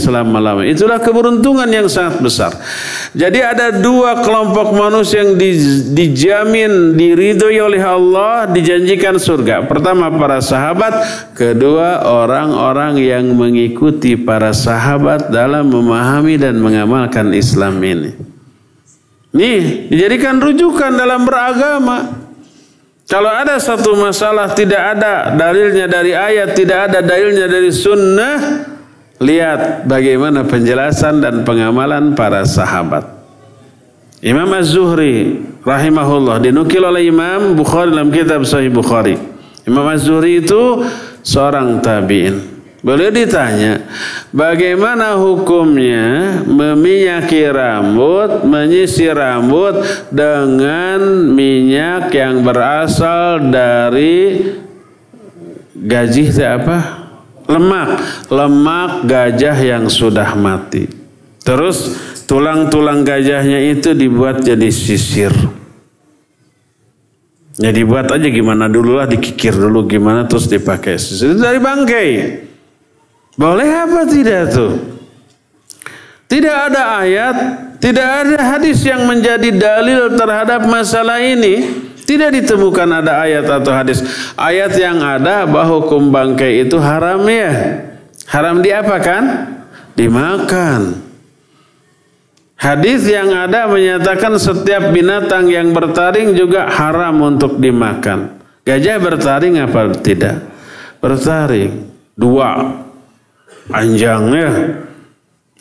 [0.65, 2.51] Itulah keberuntungan yang sangat besar.
[3.13, 5.35] Jadi ada dua kelompok manusia yang
[5.93, 9.67] dijamin diridhoi oleh Allah, dijanjikan surga.
[9.67, 10.93] Pertama para sahabat,
[11.35, 18.11] kedua orang-orang yang mengikuti para sahabat dalam memahami dan mengamalkan Islam ini.
[19.29, 22.29] Nih, dijadikan rujukan dalam beragama.
[23.09, 28.37] Kalau ada satu masalah tidak ada dalilnya dari ayat, tidak ada dalilnya dari sunnah,
[29.19, 33.03] Lihat bagaimana penjelasan dan pengamalan para sahabat.
[34.23, 39.15] Imam Az-Zuhri rahimahullah dinukil oleh Imam Bukhari dalam kitab Sahih Bukhari.
[39.67, 40.83] Imam Az-Zuhri itu
[41.23, 42.59] seorang tabi'in.
[42.79, 43.83] Boleh ditanya,
[44.31, 54.47] bagaimana hukumnya meminyaki rambut, menyisir rambut dengan minyak yang berasal dari
[55.75, 56.98] gaji apa?
[57.49, 57.89] Lemak,
[58.29, 60.85] lemak gajah yang sudah mati.
[61.41, 61.97] Terus
[62.29, 65.33] tulang-tulang gajahnya itu dibuat jadi sisir.
[67.59, 71.33] Ya dibuat aja gimana dulu lah, dikikir dulu gimana terus dipakai sisir.
[71.35, 72.09] Dari bangkai.
[73.33, 74.73] Boleh apa tidak tuh?
[76.29, 77.35] Tidak ada ayat,
[77.81, 81.65] tidak ada hadis yang menjadi dalil terhadap masalah ini.
[82.09, 84.01] Tidak ditemukan ada ayat atau hadis.
[84.33, 87.85] Ayat yang ada bahwa hukum bangkai itu haram ya.
[88.25, 89.45] Haram diapakan?
[89.93, 91.05] Dimakan.
[92.57, 98.41] Hadis yang ada menyatakan setiap binatang yang bertaring juga haram untuk dimakan.
[98.65, 100.49] Gajah bertaring apa tidak?
[100.97, 101.93] Bertaring.
[102.17, 102.73] Dua.
[103.69, 104.81] Panjangnya.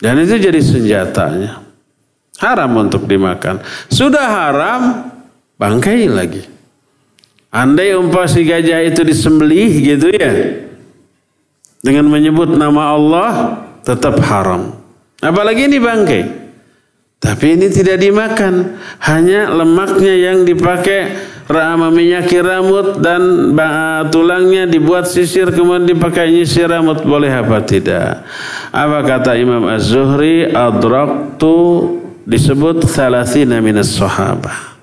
[0.00, 1.60] Dan itu jadi senjatanya.
[2.40, 3.60] Haram untuk dimakan.
[3.92, 4.82] Sudah haram,
[5.58, 6.42] bangkai lagi.
[7.50, 10.32] Andai umpah si gajah itu disembelih gitu ya.
[11.82, 13.32] Dengan menyebut nama Allah
[13.82, 14.78] tetap haram.
[15.18, 16.22] Apalagi ini bangkai.
[17.18, 18.78] Tapi ini tidak dimakan.
[19.02, 23.56] Hanya lemaknya yang dipakai meminyaki rambut dan
[24.12, 28.22] tulangnya dibuat sisir kemudian dipakai nyisir rambut boleh apa tidak?
[28.70, 30.52] Apa kata Imam Az-Zuhri?
[30.52, 31.56] Adraktu
[32.28, 34.77] disebut thalathina minas sahabah.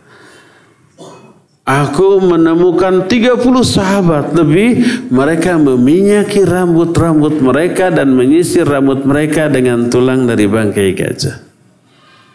[1.66, 10.30] Aku menemukan 30 sahabat lebih mereka meminyaki rambut-rambut mereka dan menyisir rambut mereka dengan tulang
[10.30, 11.42] dari bangkai gajah.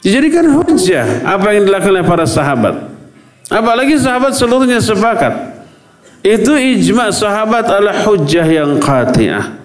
[0.03, 2.91] Dijadikan hujah apa yang dilakukan oleh para sahabat.
[3.47, 5.63] Apalagi sahabat seluruhnya sepakat.
[6.27, 9.63] Itu ijma sahabat adalah hujjah yang qati'ah.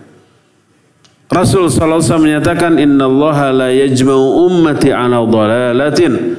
[1.26, 6.38] Rasul wasallam menyatakan innallaha la yajma'u ummati ala dhalalatin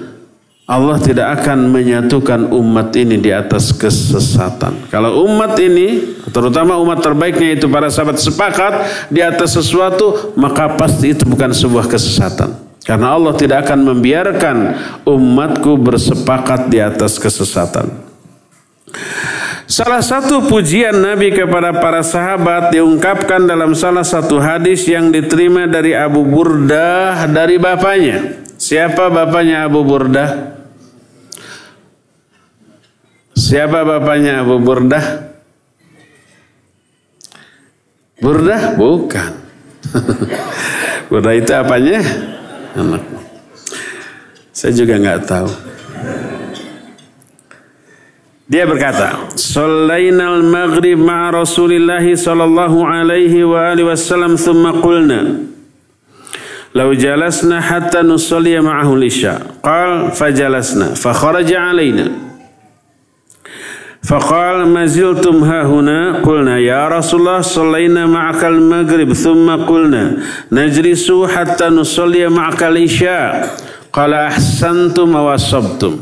[0.67, 4.91] Allah tidak akan menyatukan umat ini di atas kesesatan.
[4.91, 8.75] Kalau umat ini, terutama umat terbaiknya itu para sahabat sepakat
[9.07, 12.51] di atas sesuatu, maka pasti itu bukan sebuah kesesatan.
[12.83, 14.57] Karena Allah tidak akan membiarkan
[15.07, 18.03] umatku bersepakat di atas kesesatan.
[19.71, 25.95] Salah satu pujian Nabi kepada para sahabat diungkapkan dalam salah satu hadis yang diterima dari
[25.95, 28.43] Abu Burdah dari bapaknya.
[28.59, 30.56] Siapa bapaknya Abu Burdah?
[33.47, 35.31] Siapa bapaknya Abu Burdah?
[38.19, 38.75] Burdah?
[38.75, 39.33] Bukan.
[41.15, 42.03] Burdah itu apanya?
[42.75, 43.07] Anak.
[44.51, 45.51] Saya juga nggak tahu.
[48.51, 55.47] Dia berkata, "Shallainal maghrib ma'a Rasulillah sallallahu alaihi wa alihi wasallam thumma qulna
[56.75, 62.26] Lau jalasna hatta nusalli ma'ahu al-isya." Qal fajalasna fa kharaja alaina
[64.07, 69.13] فقال ما زلتم ها هنا؟ قلنا يا رسول الله صلينا معك المغرب.
[69.13, 70.17] ثم قلنا
[70.53, 73.57] نجلس حتى نصلي معك العشاء.
[73.93, 75.97] قال أحسنتم وصبتم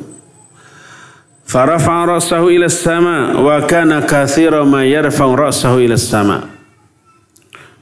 [1.47, 6.41] فرفع رأسه إلى السماء وكان كثيرا ما يرفع رأسه إلى السماء.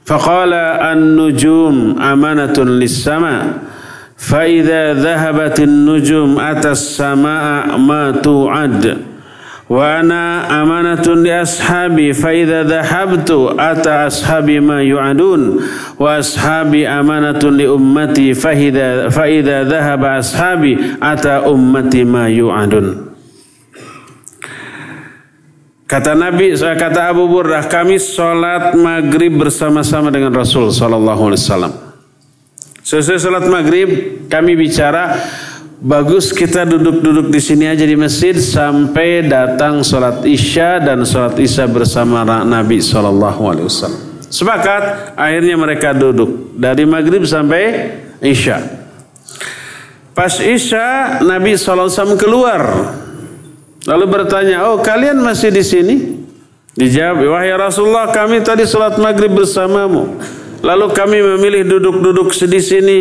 [0.05, 0.53] فقال
[0.93, 3.43] النجوم أمانة للسماء
[4.17, 9.12] فإذا ذهبت النجوم أتى السماء ما توعد.
[9.68, 15.60] وأنا أمانة لأصحابي فإذا ذهبت أتى أصحابي ما يعدون
[15.98, 23.08] وأصحابي أمانة لأمتي فإذا, فإذا ذهب أصحابي أتى أمتي ما يعدون
[25.88, 31.72] Kata Nabi, kata Abu Burdah, kami sholat maghrib bersama-sama dengan Rasul Sallallahu Alaihi Wasallam.
[32.84, 33.88] Sesuai sholat maghrib,
[34.28, 35.16] kami bicara
[35.83, 41.67] Bagus kita duduk-duduk di sini aja di masjid sampai datang sholat isya dan sholat isya
[41.67, 44.23] bersama Nabi Wasallam.
[44.31, 47.91] Sepakat, akhirnya mereka duduk dari maghrib sampai
[48.23, 48.63] isya.
[50.15, 52.63] Pas isya Nabi Wasallam keluar,
[53.83, 55.95] lalu bertanya, oh kalian masih di sini?
[56.79, 60.15] Dijawab, wahai Rasulullah kami tadi sholat maghrib bersamamu.
[60.63, 62.99] Lalu kami memilih duduk-duduk di sini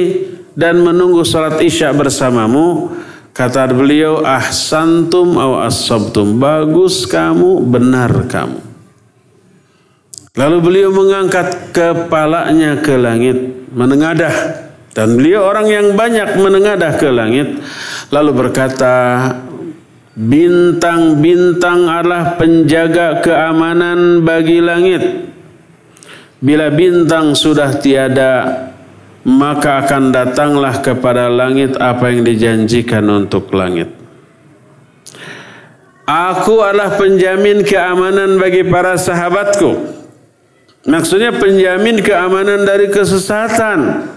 [0.52, 2.92] dan menunggu salat isya bersamamu
[3.32, 8.72] kata beliau ahsantum aw asabtum bagus kamu benar kamu
[10.32, 14.64] Lalu beliau mengangkat kepalanya ke langit, menengadah.
[14.96, 17.60] Dan beliau orang yang banyak menengadah ke langit.
[18.08, 18.96] Lalu berkata,
[20.12, 25.00] Bintang-bintang adalah penjaga keamanan bagi langit.
[26.36, 28.71] Bila bintang sudah tiada,
[29.22, 33.90] maka akan datanglah kepada langit apa yang dijanjikan untuk langit.
[36.02, 40.02] Aku adalah penjamin keamanan bagi para sahabatku.
[40.82, 44.10] Maksudnya penjamin keamanan dari kesesatan.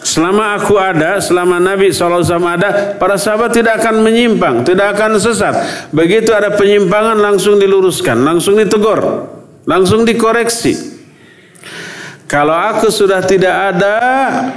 [0.00, 5.56] Selama aku ada, selama Nabi SAW ada, para sahabat tidak akan menyimpang, tidak akan sesat.
[5.92, 9.28] Begitu ada penyimpangan langsung diluruskan, langsung ditegur,
[9.68, 10.95] langsung dikoreksi.
[12.26, 13.98] Kalau aku sudah tidak ada,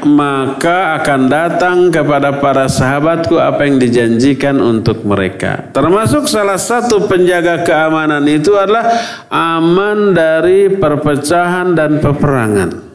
[0.01, 5.70] maka akan datang kepada para sahabatku apa yang dijanjikan untuk mereka.
[5.70, 8.89] Termasuk salah satu penjaga keamanan itu adalah
[9.30, 12.88] aman dari perpecahan dan peperangan.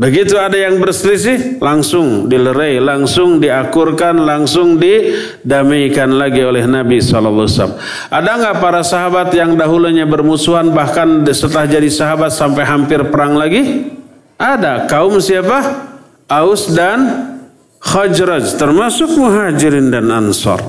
[0.00, 7.76] Begitu ada yang berselisih, langsung dilerai, langsung diakurkan, langsung didamaikan lagi oleh Nabi SAW.
[8.08, 13.92] Ada nggak para sahabat yang dahulunya bermusuhan bahkan setelah jadi sahabat sampai hampir perang lagi?
[14.40, 14.88] Ada.
[14.88, 15.92] Kaum siapa?
[16.32, 17.36] Aus dan
[17.84, 20.64] Khajraj, termasuk muhajirin dan ansor.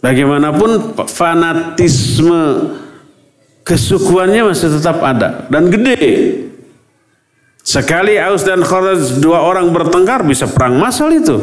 [0.00, 2.72] Bagaimanapun fanatisme
[3.68, 6.48] kesukuannya masih tetap ada dan gede.
[7.60, 11.36] Sekali Aus dan Khazraj dua orang bertengkar bisa perang masal itu.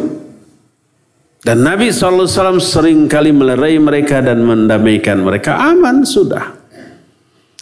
[1.47, 5.55] Dan Nabi SAW sering kali melerai mereka dan mendamaikan mereka.
[5.55, 6.51] Aman sudah.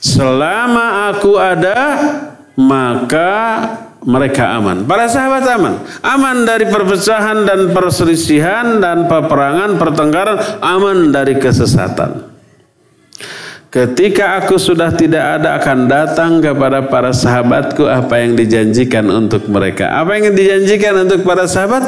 [0.02, 1.78] Selama aku ada,
[2.58, 3.34] maka
[4.02, 4.90] mereka aman.
[4.90, 5.86] Para sahabat aman.
[6.02, 10.38] Aman dari perpecahan dan perselisihan dan peperangan, pertengkaran.
[10.66, 12.25] Aman dari kesesatan.
[13.76, 19.92] Ketika aku sudah tidak ada akan datang kepada para sahabatku apa yang dijanjikan untuk mereka.
[20.00, 21.84] Apa yang dijanjikan untuk para sahabat?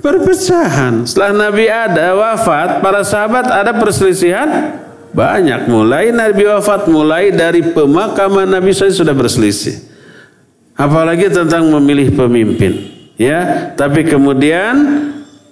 [0.00, 1.04] Perpecahan.
[1.04, 4.80] Setelah Nabi ada wafat, para sahabat ada perselisihan
[5.12, 5.68] banyak.
[5.68, 9.76] Mulai Nabi wafat, mulai dari pemakaman Nabi saya sudah berselisih.
[10.72, 12.80] Apalagi tentang memilih pemimpin.
[13.20, 14.72] Ya, tapi kemudian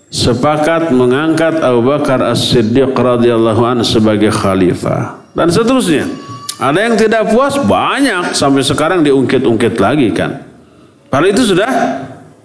[0.09, 6.07] sepakat mengangkat Abu Bakar As-Siddiq radhiyallahu anhu sebagai khalifah dan seterusnya.
[6.55, 10.47] Ada yang tidak puas banyak sampai sekarang diungkit-ungkit lagi kan.
[11.11, 11.71] Padahal itu sudah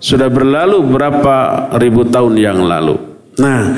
[0.02, 2.98] sudah berlalu berapa ribu tahun yang lalu.
[3.38, 3.78] Nah,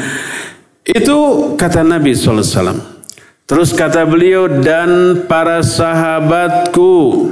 [0.88, 1.18] itu
[1.60, 2.80] kata Nabi SAW.
[3.44, 7.28] Terus kata beliau dan para sahabatku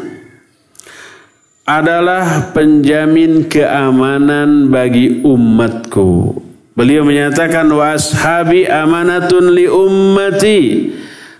[1.63, 6.43] adalah penjamin keamanan bagi umatku.
[6.75, 10.59] Beliau menyatakan washabi amanatun li ummati.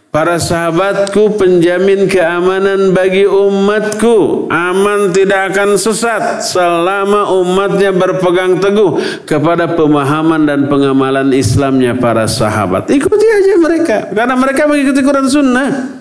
[0.09, 4.49] Para sahabatku penjamin keamanan bagi umatku.
[4.49, 8.97] Aman tidak akan sesat selama umatnya berpegang teguh
[9.29, 12.89] kepada pemahaman dan pengamalan Islamnya para sahabat.
[12.89, 13.97] Ikuti aja mereka.
[14.09, 15.98] Karena mereka mengikuti Quran Sunnah.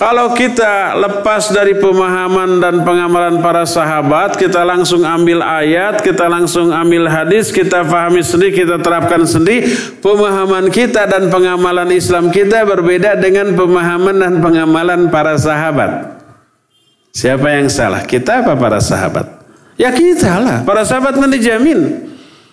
[0.00, 6.72] Kalau kita lepas dari pemahaman dan pengamalan para sahabat, kita langsung ambil ayat, kita langsung
[6.72, 9.68] ambil hadis, kita pahami sendiri, kita terapkan sendiri,
[10.00, 16.16] pemahaman kita dan pengamalan Islam kita berbeda dengan pemahaman dan pengamalan para sahabat.
[17.12, 18.00] Siapa yang salah?
[18.00, 19.28] Kita apa para sahabat?
[19.76, 20.64] Ya kita lah.
[20.64, 22.08] Para sahabat mendijamin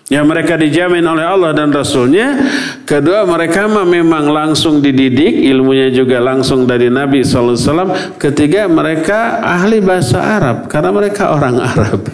[0.07, 2.39] yang mereka dijamin oleh Allah dan Rasulnya.
[2.87, 8.15] Kedua mereka memang langsung dididik, ilmunya juga langsung dari Nabi SAW.
[8.15, 12.07] Ketiga mereka ahli bahasa Arab karena mereka orang Arab.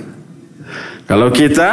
[1.06, 1.72] Kalau kita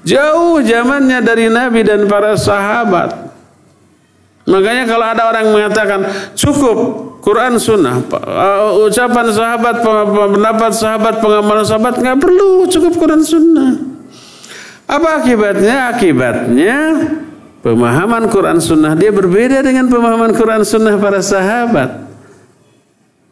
[0.00, 3.28] jauh zamannya dari Nabi dan para sahabat.
[4.46, 6.00] Makanya kalau ada orang mengatakan
[6.38, 6.78] cukup
[7.18, 13.95] Quran Sunnah, uh, ucapan sahabat, pendapat sahabat, pengamalan sahabat nggak perlu cukup Quran Sunnah.
[14.86, 15.90] Apa akibatnya?
[15.90, 16.78] Akibatnya
[17.60, 22.06] pemahaman Quran Sunnah dia berbeda dengan pemahaman Quran Sunnah para sahabat.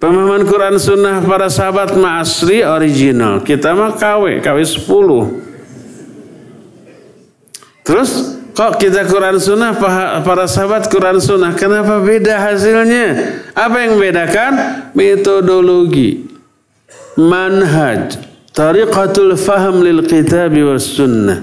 [0.03, 3.41] Pemahaman Quran Sunnah para sahabat ma'asri original.
[3.41, 5.41] Kita mah KW, KW 10.
[7.87, 9.73] Terus kok kita Quran Sunnah
[10.27, 13.41] para sahabat Quran Sunnah kenapa beda hasilnya?
[13.55, 14.53] Apa yang membedakan?
[14.93, 16.27] Metodologi,
[17.17, 18.19] manhaj,
[18.55, 21.43] Tariqatul faham lil kitab was sunnah.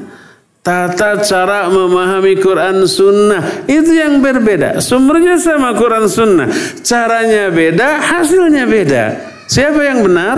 [0.64, 4.80] Tata cara memahami Quran sunnah itu yang berbeda.
[4.80, 6.48] Sumbernya sama Quran sunnah.
[6.86, 9.04] Caranya beda, hasilnya beda.
[9.52, 10.38] Siapa yang benar?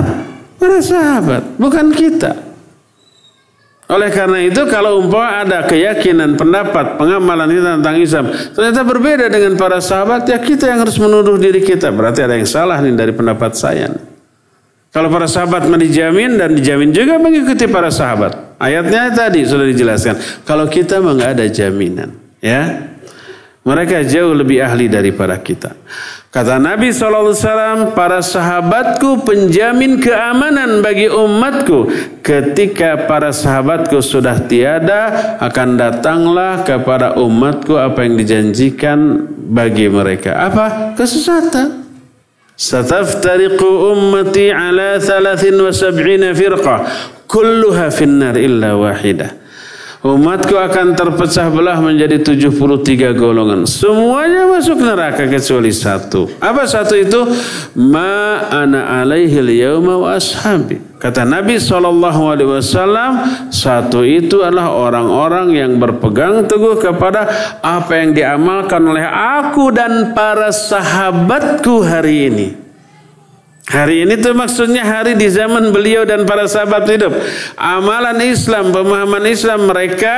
[0.58, 2.40] Para sahabat, bukan kita.
[3.92, 9.54] Oleh karena itu kalau umpama ada keyakinan, pendapat, pengamalan kita tentang Islam ternyata berbeda dengan
[9.60, 11.92] para sahabat, ya kita yang harus menuduh diri kita.
[11.92, 14.13] Berarti ada yang salah nih dari pendapat saya.
[14.94, 18.54] Kalau para sahabat dijamin dan dijamin juga mengikuti para sahabat.
[18.62, 20.46] Ayatnya tadi sudah dijelaskan.
[20.46, 22.94] Kalau kita memang ada jaminan, ya.
[23.64, 25.72] Mereka jauh lebih ahli daripada kita.
[26.28, 31.88] Kata Nabi SAW, para sahabatku penjamin keamanan bagi umatku.
[32.20, 40.36] Ketika para sahabatku sudah tiada, akan datanglah kepada umatku apa yang dijanjikan bagi mereka.
[40.44, 40.92] Apa?
[41.00, 41.83] Kesesatan.
[42.54, 46.80] Sataftariqu ummati ala 73 firqah.
[47.26, 49.42] Kulluha finnar illa wahidah.
[50.04, 53.64] Umatku akan terpecah belah menjadi 73 golongan.
[53.64, 56.28] Semuanya masuk neraka kecuali satu.
[56.44, 57.24] Apa satu itu?
[57.80, 60.93] Ma ana alaihi yauma wa ashabi.
[61.04, 62.64] Kata Nabi SAW,
[63.52, 67.28] satu itu adalah orang-orang yang berpegang teguh kepada
[67.60, 72.48] apa yang diamalkan oleh aku dan para sahabatku hari ini.
[73.68, 77.12] Hari ini tuh maksudnya hari di zaman beliau dan para sahabat hidup.
[77.60, 80.16] Amalan Islam, pemahaman Islam mereka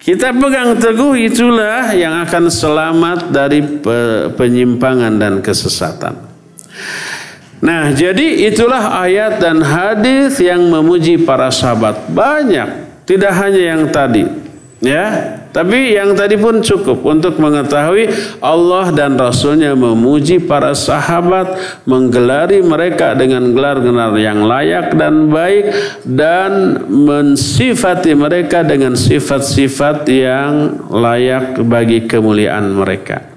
[0.00, 3.60] kita pegang teguh itulah yang akan selamat dari
[4.32, 6.24] penyimpangan dan kesesatan.
[7.60, 12.12] Nah, jadi itulah ayat dan hadis yang memuji para sahabat.
[12.12, 14.28] Banyak, tidak hanya yang tadi.
[14.76, 18.12] Ya, tapi yang tadi pun cukup untuk mengetahui
[18.44, 21.56] Allah dan Rasulnya memuji para sahabat,
[21.88, 25.72] menggelari mereka dengan gelar-gelar yang layak dan baik
[26.04, 33.35] dan mensifati mereka dengan sifat-sifat yang layak bagi kemuliaan mereka.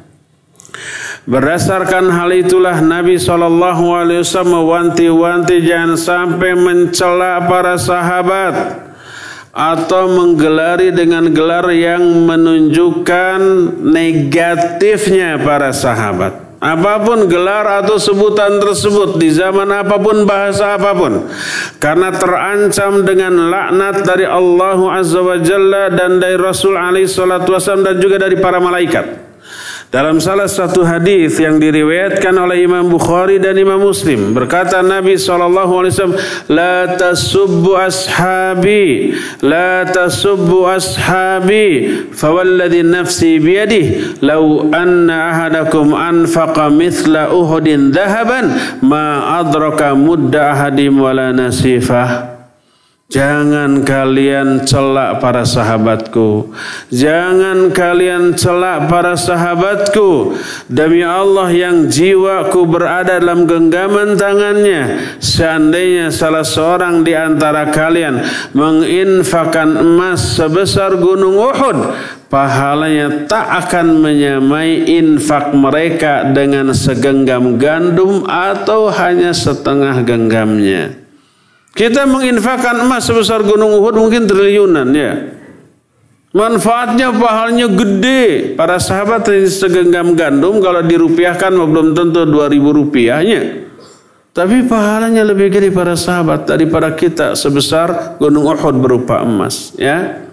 [1.30, 3.54] Berdasarkan hal itulah Nabi SAW
[4.50, 8.82] mewanti-wanti jangan sampai mencela para sahabat
[9.54, 13.40] atau menggelari dengan gelar yang menunjukkan
[13.78, 16.50] negatifnya para sahabat.
[16.66, 21.30] Apa pun gelar atau sebutan tersebut di zaman apa pun bahasa apa pun
[21.78, 27.86] karena terancam dengan laknat dari Allah Azza wa Jalla dan dari Rasul alaihi salatu wasallam
[27.86, 29.29] dan juga dari para malaikat.
[29.90, 35.50] Dalam salah satu hadis yang diriwayatkan oleh Imam Bukhari dan Imam Muslim berkata Nabi SAW
[36.46, 47.90] la tasubbu ashabi la tasubbu ashabi fawalladhi nafsi biyadih law anna ahadakum anfaqa mithla uhudin
[47.90, 48.46] dhahaban
[48.86, 52.39] ma adraka mudda ahadim wala nasifah
[53.10, 56.54] Jangan kalian celak para sahabatku.
[56.94, 60.38] Jangan kalian celak para sahabatku.
[60.70, 65.10] Demi Allah yang jiwaku berada dalam genggaman tangannya.
[65.18, 68.22] Seandainya salah seorang di antara kalian
[68.54, 71.98] menginfakkan emas sebesar gunung Uhud.
[72.30, 81.09] Pahalanya tak akan menyamai infak mereka dengan segenggam gandum atau hanya setengah genggamnya.
[81.74, 85.14] Kita menginfakkan emas sebesar gunung Uhud mungkin triliunan ya.
[86.30, 88.54] Manfaatnya pahalnya gede.
[88.54, 93.42] Para sahabat segenggam gandum kalau dirupiahkan belum tentu 2000 rupiahnya.
[94.30, 100.30] Tapi pahalanya lebih gede para sahabat daripada kita sebesar gunung Uhud berupa emas ya.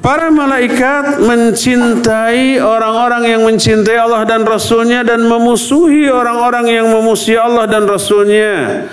[0.00, 7.64] Para malaikat mencintai orang-orang yang mencintai Allah dan Rasulnya dan memusuhi orang-orang yang memusuhi Allah
[7.64, 8.84] dan Rasulnya.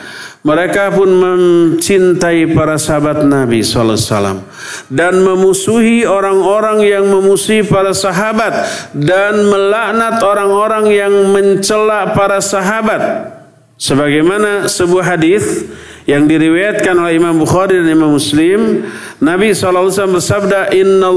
[0.41, 4.41] Mereka pun mencintai para sahabat Nabi SAW
[4.89, 13.37] dan memusuhi orang-orang yang memusuhi para sahabat dan melaknat orang-orang yang mencela para sahabat.
[13.77, 15.69] Sebagaimana sebuah hadis
[16.09, 18.89] yang diriwayatkan oleh Imam Bukhari dan Imam Muslim,
[19.21, 21.13] Nabi SAW bersabda, Inna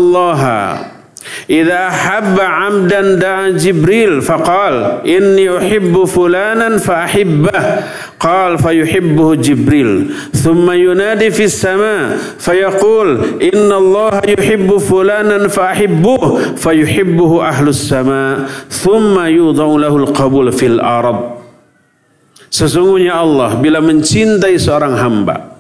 [1.49, 7.85] Idza habba 'abdan da'a Jibril faqal inni uhibbu fulanan fa ahibbah
[8.20, 17.41] qal fayuhibbuhu Jibril thumma yunadi fis sama fayaqul inna Allah yuhibbu fulanan fa ahibbuh fayuhibbuhu
[17.41, 21.41] ahlus sama thumma yudau lahu al-qabul fil ard.
[22.53, 25.57] Sesungguhnya Allah bila mencintai seorang hamba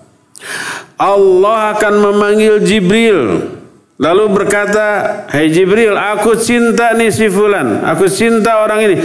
[0.94, 3.53] Allah akan memanggil Jibril.
[3.94, 4.86] Lalu berkata,
[5.30, 7.86] Hai Jibril, aku cinta nih si Fulan.
[7.86, 8.96] Aku cinta orang ini.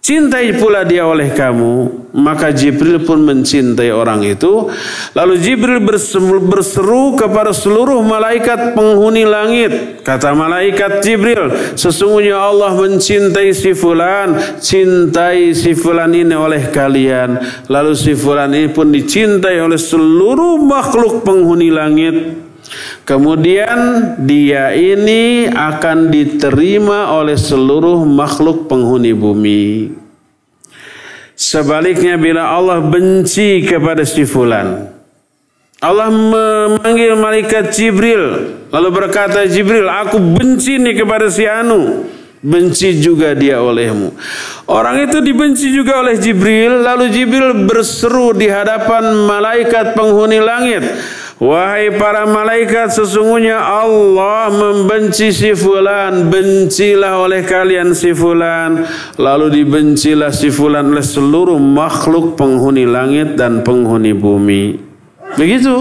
[0.00, 2.08] Cintai pula dia oleh kamu.
[2.16, 4.66] Maka Jibril pun mencintai orang itu.
[5.12, 5.78] Lalu Jibril
[6.42, 10.00] berseru kepada seluruh malaikat penghuni langit.
[10.00, 14.58] Kata malaikat Jibril, sesungguhnya Allah mencintai si Fulan.
[14.58, 17.36] Cintai si Fulan ini oleh kalian.
[17.68, 22.49] Lalu si Fulan ini pun dicintai oleh seluruh makhluk penghuni langit.
[23.02, 23.78] Kemudian
[24.22, 29.90] dia ini akan diterima oleh seluruh makhluk penghuni bumi.
[31.34, 34.92] Sebaliknya bila Allah benci kepada si fulan.
[35.80, 38.52] Allah memanggil malaikat Jibril.
[38.68, 42.04] Lalu berkata Jibril, aku benci nih kepada si Anu.
[42.40, 44.12] Benci juga dia olehmu.
[44.68, 46.84] Orang itu dibenci juga oleh Jibril.
[46.84, 50.84] Lalu Jibril berseru di hadapan malaikat penghuni langit.
[51.40, 56.28] Wahai para malaikat sesungguhnya Allah membenci si fulan.
[56.28, 58.84] Bencilah oleh kalian si fulan.
[59.16, 64.76] Lalu dibencilah si fulan oleh seluruh makhluk penghuni langit dan penghuni bumi.
[65.40, 65.76] Begitu.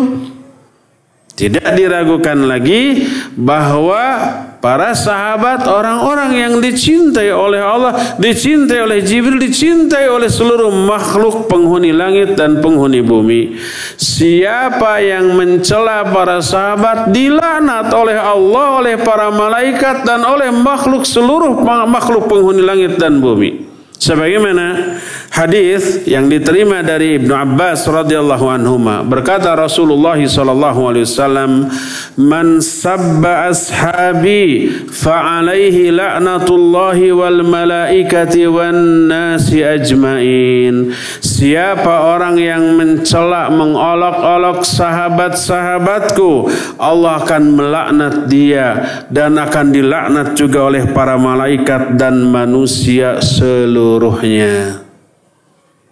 [1.36, 3.04] Tidak diragukan lagi
[3.36, 11.48] bahwa para sahabat orang-orang yang dicintai oleh Allah, dicintai oleh Jibril, dicintai oleh seluruh makhluk
[11.48, 13.56] penghuni langit dan penghuni bumi.
[13.96, 21.60] Siapa yang mencela para sahabat dilaknat oleh Allah, oleh para malaikat dan oleh makhluk seluruh
[21.88, 23.66] makhluk penghuni langit dan bumi.
[24.00, 24.96] Sebagaimana
[25.32, 28.76] hadis yang diterima dari Ibnu Abbas radhiyallahu anhu
[29.08, 31.72] berkata Rasulullah sallallahu alaihi wasallam
[32.20, 40.92] man sabba ashabi fa alaihi la'natullahi wal malaikati wan nasi ajmain
[41.24, 46.52] siapa orang yang mencela mengolok-olok sahabat-sahabatku
[46.82, 48.68] Allah akan melaknat dia
[49.08, 54.89] dan akan dilaknat juga oleh para malaikat dan manusia seluruh seluruhnya.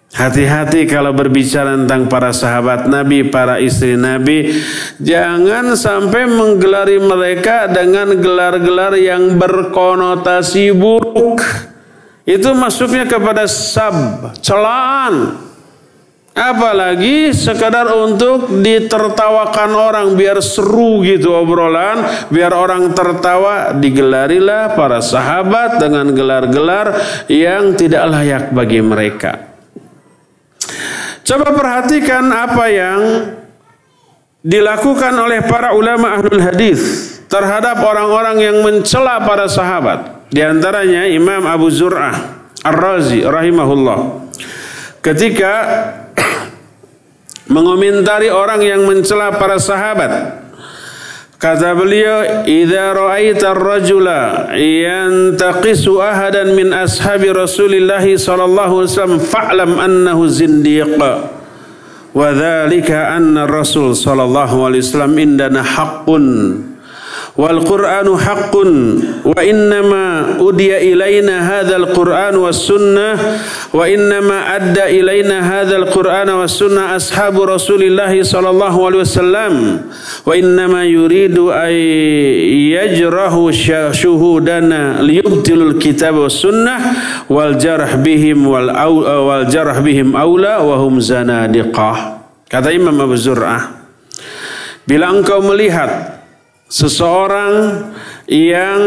[0.07, 4.55] Hati-hati kalau berbicara tentang para sahabat Nabi, para istri Nabi.
[5.03, 11.43] Jangan sampai menggelari mereka dengan gelar-gelar yang berkonotasi buruk.
[12.23, 15.43] Itu masuknya kepada sab, celaan.
[16.37, 25.81] Apalagi sekadar untuk ditertawakan orang biar seru gitu obrolan, biar orang tertawa, digelarilah para sahabat
[25.81, 26.93] dengan gelar-gelar
[27.25, 29.46] yang tidak layak bagi mereka.
[31.27, 32.99] Coba perhatikan apa yang
[34.39, 36.79] dilakukan oleh para ulama ahlul hadis
[37.27, 40.23] terhadap orang-orang yang mencela para sahabat.
[40.31, 42.15] Di antaranya Imam Abu Zur'ah
[42.63, 44.23] Ar-Razi rahimahullah.
[45.03, 45.53] Ketika
[47.55, 50.46] mengomentari orang yang mencela para sahabat.
[51.37, 60.25] Kata beliau, "Idza ra'aita ar-rajula yantaqisu ahadan min ashabi Rasulillah sallallahu alaihi wasallam fa'lam annahu
[60.25, 60.97] zindiq."
[62.17, 66.25] Wa dzalika anna Rasul sallallahu alaihi wasallam indana haqqun
[67.37, 68.71] wal Qur'anu haqqun
[69.21, 73.13] wa innama udiya ilaina hadzal Qur'an was sunnah
[73.69, 79.53] wa innama adda ilaina hadzal Qur'an was sunnah ashabu Rasulillah sallallahu alaihi wasallam
[80.25, 81.77] wa innama yuridu ay
[82.73, 86.81] yajrahu syuhudana liyubtilul kitab was sunnah
[87.29, 88.65] wal jarh bihim wal
[88.97, 92.17] wal jarh bihim aula wa hum zanadiqah
[92.49, 93.77] kata Imam Abu Zur'ah
[94.89, 96.16] bila engkau melihat
[96.67, 97.87] seseorang
[98.27, 98.81] yang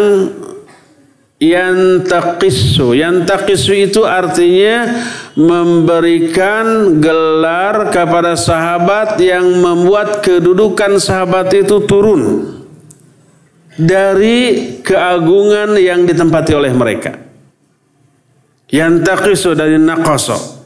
[1.40, 2.92] yang taqisu.
[2.92, 5.00] Yang taqisu itu artinya
[5.34, 12.52] memberikan gelar kepada sahabat yang membuat kedudukan sahabat itu turun
[13.80, 17.16] dari keagungan yang ditempati oleh mereka.
[18.70, 20.59] Yang taqisu dari naqasa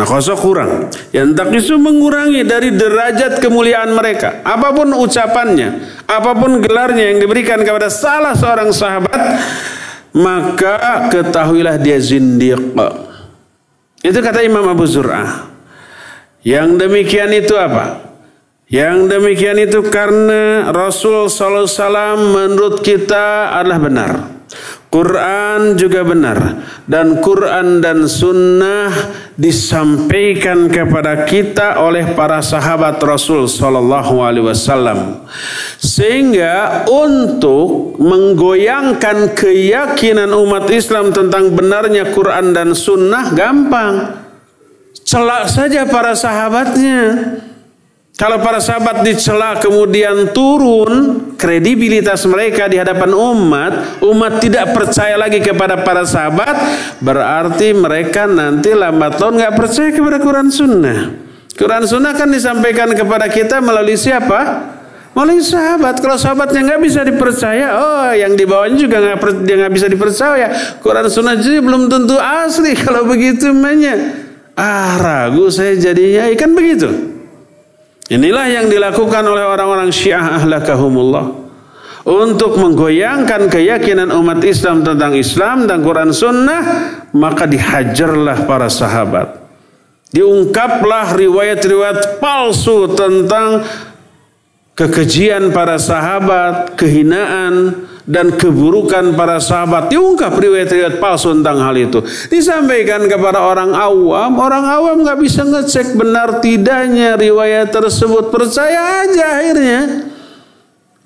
[0.00, 0.88] Nah kosong kurang.
[1.12, 4.40] Yang takisu mengurangi dari derajat kemuliaan mereka.
[4.40, 9.20] Apa pun ucapannya, apa pun gelarnya yang diberikan kepada salah seorang sahabat,
[10.16, 12.72] maka ketahuilah dia zindiq.
[14.00, 15.52] Itu kata Imam Abu Zur'ah.
[16.40, 18.00] Yang demikian itu apa?
[18.72, 24.10] Yang demikian itu karena Rasul Wasallam menurut kita adalah benar.
[24.90, 28.90] Quran juga benar dan Quran dan sunnah
[29.38, 35.30] disampaikan kepada kita oleh para sahabat Rasul sallallahu alaihi wasallam.
[35.78, 44.26] Sehingga untuk menggoyangkan keyakinan umat Islam tentang benarnya Quran dan sunnah gampang.
[45.06, 47.38] Celak saja para sahabatnya
[48.20, 55.40] kalau para sahabat dicela kemudian turun kredibilitas mereka di hadapan umat, umat tidak percaya lagi
[55.40, 56.52] kepada para sahabat,
[57.00, 61.16] berarti mereka nanti lambat laun nggak percaya kepada Quran Sunnah.
[61.56, 64.68] Quran Sunnah kan disampaikan kepada kita melalui siapa?
[65.16, 66.04] Melalui sahabat.
[66.04, 70.76] Kalau sahabatnya nggak bisa dipercaya, oh yang di bawahnya juga nggak dia nggak bisa dipercaya.
[70.84, 74.28] Quran Sunnah jadi belum tentu asli kalau begitu banyak.
[74.60, 77.09] Ah ragu saya jadinya, ikan begitu.
[78.10, 81.30] Inilah yang dilakukan oleh orang-orang Syiah ahlakahumullah
[82.02, 86.62] untuk menggoyangkan keyakinan umat Islam tentang Islam dan Quran Sunnah,
[87.14, 89.38] maka dihajarlah para sahabat.
[90.10, 93.62] Diungkaplah riwayat-riwayat palsu tentang
[94.74, 99.92] kekejian para sahabat, kehinaan, dan keburukan para sahabat.
[99.92, 102.00] Diungkap riwayat-riwayat palsu tentang hal itu.
[102.30, 104.32] Disampaikan kepada orang awam.
[104.38, 108.32] Orang awam nggak bisa ngecek benar tidaknya riwayat tersebut.
[108.32, 109.80] Percaya aja akhirnya.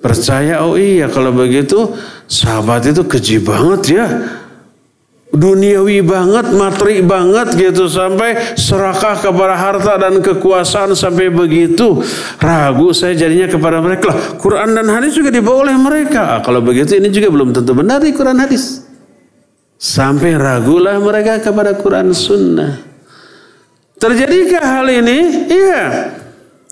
[0.04, 1.96] Percaya, oh iya kalau begitu
[2.28, 4.06] sahabat itu keji banget ya
[5.34, 12.00] duniawi banget, materi banget gitu sampai serakah kepada harta dan kekuasaan sampai begitu
[12.38, 14.14] ragu saya jadinya kepada mereka.
[14.14, 16.38] Lah, Quran dan hadis juga dibawa oleh mereka.
[16.38, 18.86] Ah, kalau begitu ini juga belum tentu benar di Quran hadis.
[19.74, 22.80] Sampai ragulah mereka kepada Quran sunnah.
[23.98, 25.18] Terjadikah hal ini?
[25.50, 25.84] Iya.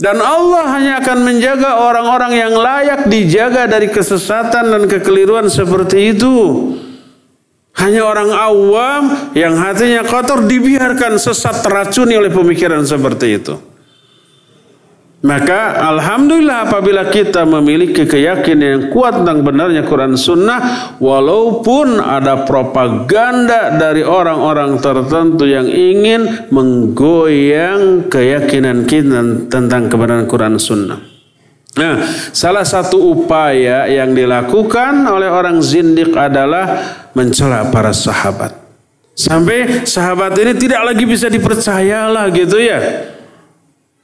[0.00, 6.34] Dan Allah hanya akan menjaga orang-orang yang layak dijaga dari kesesatan dan kekeliruan seperti itu.
[7.72, 9.02] Hanya orang awam
[9.32, 13.54] yang hatinya kotor dibiarkan sesat teracuni oleh pemikiran seperti itu.
[15.22, 20.58] Maka Alhamdulillah apabila kita memiliki keyakinan yang kuat tentang benarnya Quran Sunnah
[20.98, 31.11] Walaupun ada propaganda dari orang-orang tertentu yang ingin menggoyang keyakinan kita tentang kebenaran Quran Sunnah
[31.72, 32.04] Nah,
[32.36, 36.84] salah satu upaya yang dilakukan oleh orang zindik adalah
[37.16, 38.52] mencela para sahabat.
[39.16, 43.08] Sampai sahabat ini tidak lagi bisa dipercayalah gitu ya.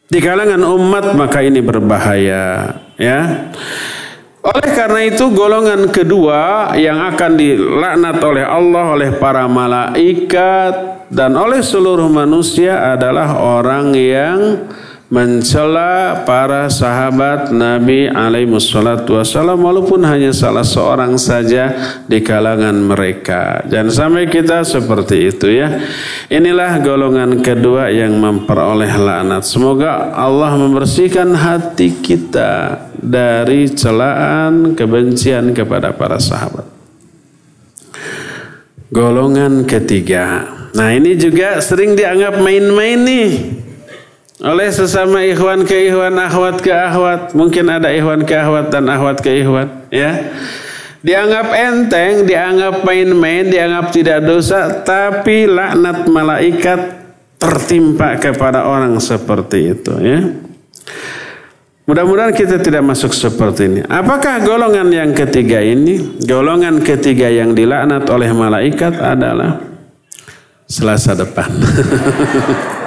[0.08, 3.52] Di kalangan umat maka ini berbahaya ya.
[4.40, 11.60] Oleh karena itu golongan kedua yang akan dilaknat oleh Allah oleh para malaikat dan oleh
[11.60, 14.38] seluruh manusia adalah orang yang
[15.08, 21.72] mencela para sahabat Nabi alaihi wassalam walaupun hanya salah seorang saja
[22.04, 23.64] di kalangan mereka.
[23.72, 25.80] Jangan sampai kita seperti itu ya.
[26.28, 29.48] Inilah golongan kedua yang memperoleh laknat.
[29.48, 36.68] Semoga Allah membersihkan hati kita dari celaan kebencian kepada para sahabat.
[38.92, 40.44] Golongan ketiga.
[40.76, 43.28] Nah ini juga sering dianggap main-main nih
[44.38, 47.34] oleh sesama ikhwan ke ikhwan, akhwat ke akhwat.
[47.34, 49.90] Mungkin ada ikhwan ke akhwat dan akhwat ke ikhwan.
[49.90, 50.30] Ya.
[51.02, 54.82] Dianggap enteng, dianggap main-main, dianggap tidak dosa.
[54.86, 56.80] Tapi laknat malaikat
[57.38, 59.94] tertimpa kepada orang seperti itu.
[59.98, 60.20] Ya.
[61.88, 63.80] Mudah-mudahan kita tidak masuk seperti ini.
[63.88, 66.20] Apakah golongan yang ketiga ini?
[66.20, 69.66] Golongan ketiga yang dilaknat oleh malaikat adalah
[70.68, 71.48] Selasa depan.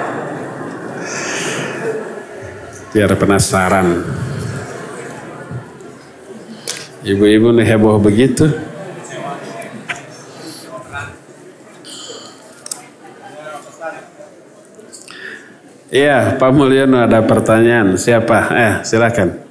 [2.92, 4.04] biar penasaran.
[7.02, 8.46] Ibu-ibu nih heboh begitu.
[15.92, 18.00] Iya, Pak Mulyono ada pertanyaan.
[18.00, 18.38] Siapa?
[18.56, 19.44] Eh, silakan.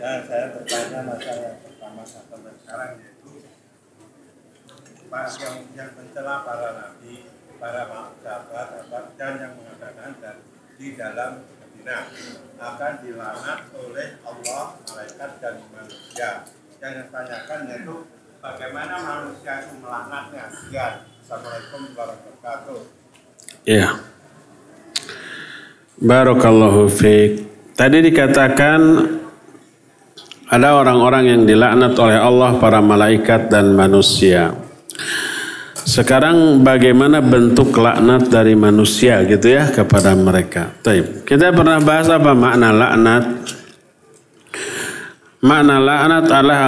[0.00, 3.44] Ya, saya bertanya masalah pertama sampai sekarang yaitu
[5.12, 7.28] Pak yang, yang mencela para nabi,
[7.60, 7.82] para
[8.24, 10.36] sahabat, dan yang mengatakan dan
[10.80, 11.44] di dalam
[11.86, 12.02] Medina
[12.58, 16.42] akan dilaknat oleh Allah, malaikat dan manusia.
[16.82, 17.94] Yang ditanyakan yaitu
[18.42, 20.50] bagaimana manusia itu melaknatnya.
[20.74, 22.78] Ya, Assalamualaikum warahmatullahi wabarakatuh.
[23.70, 23.88] Iya.
[26.02, 27.46] Barakallahu fiik.
[27.78, 28.80] Tadi dikatakan
[30.50, 34.58] ada orang-orang yang dilaknat oleh Allah, para malaikat dan manusia.
[35.86, 40.74] Sekarang bagaimana bentuk laknat dari manusia gitu ya kepada mereka.
[40.82, 41.22] Taib.
[41.22, 43.24] Kita pernah bahas apa makna laknat?
[45.46, 46.58] Makna laknat adalah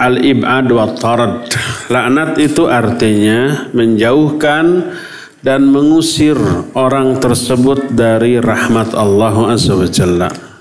[0.00, 1.52] al-ib'ad wa tarad.
[1.92, 4.96] Laknat itu artinya menjauhkan
[5.44, 6.40] dan mengusir
[6.72, 10.51] orang tersebut dari rahmat Allah Azza wa.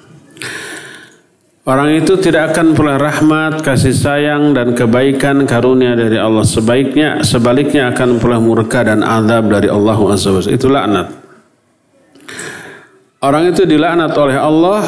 [1.62, 6.42] Orang itu tidak akan pula rahmat, kasih sayang dan kebaikan karunia dari Allah.
[6.42, 11.08] Sebaiknya, sebaliknya akan pula murka dan azab dari Allah Azza wa Itu laknat.
[13.22, 14.82] Orang itu dilaknat oleh Allah,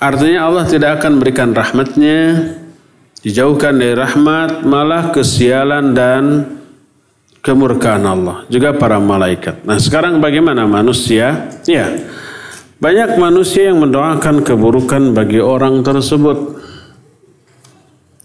[0.00, 2.48] artinya Allah tidak akan berikan rahmatnya,
[3.20, 6.48] dijauhkan dari rahmat, malah kesialan dan
[7.44, 8.48] kemurkaan Allah.
[8.48, 9.68] Juga para malaikat.
[9.68, 11.52] Nah sekarang bagaimana manusia?
[11.68, 11.92] Ya,
[12.80, 16.56] banyak manusia yang mendoakan keburukan bagi orang tersebut.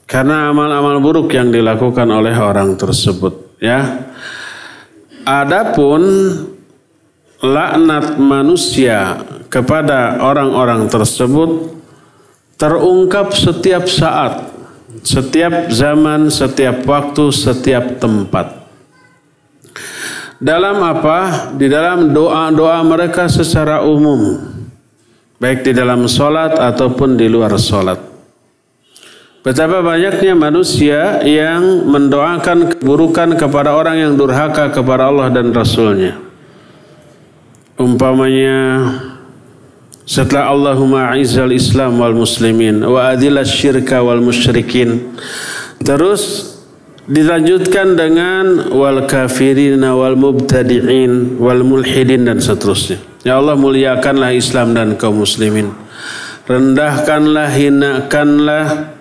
[0.08, 4.08] Karena amal-amal buruk yang dilakukan oleh orang tersebut, ya.
[5.26, 6.02] Adapun
[7.44, 9.20] laknat manusia
[9.52, 11.74] kepada orang-orang tersebut
[12.56, 14.56] terungkap setiap saat,
[15.04, 18.55] setiap zaman, setiap waktu, setiap tempat.
[20.40, 21.52] Dalam apa?
[21.56, 24.36] Di dalam doa-doa mereka secara umum.
[25.40, 28.00] Baik di dalam sholat ataupun di luar sholat.
[29.46, 36.18] Betapa banyaknya manusia yang mendoakan keburukan kepada orang yang durhaka kepada Allah dan Rasulnya.
[37.78, 38.90] Umpamanya
[40.02, 45.14] setelah Allahumma a'izzal Islam wal muslimin wa adilal syirka wal musyrikin.
[45.84, 46.55] Terus
[47.06, 52.98] dilanjutkan dengan wal kafirin wal mubtadi'in wal mulhidin dan seterusnya.
[53.26, 55.74] Ya Allah muliakanlah Islam dan kaum muslimin.
[56.46, 58.94] Rendahkanlah, hinakanlah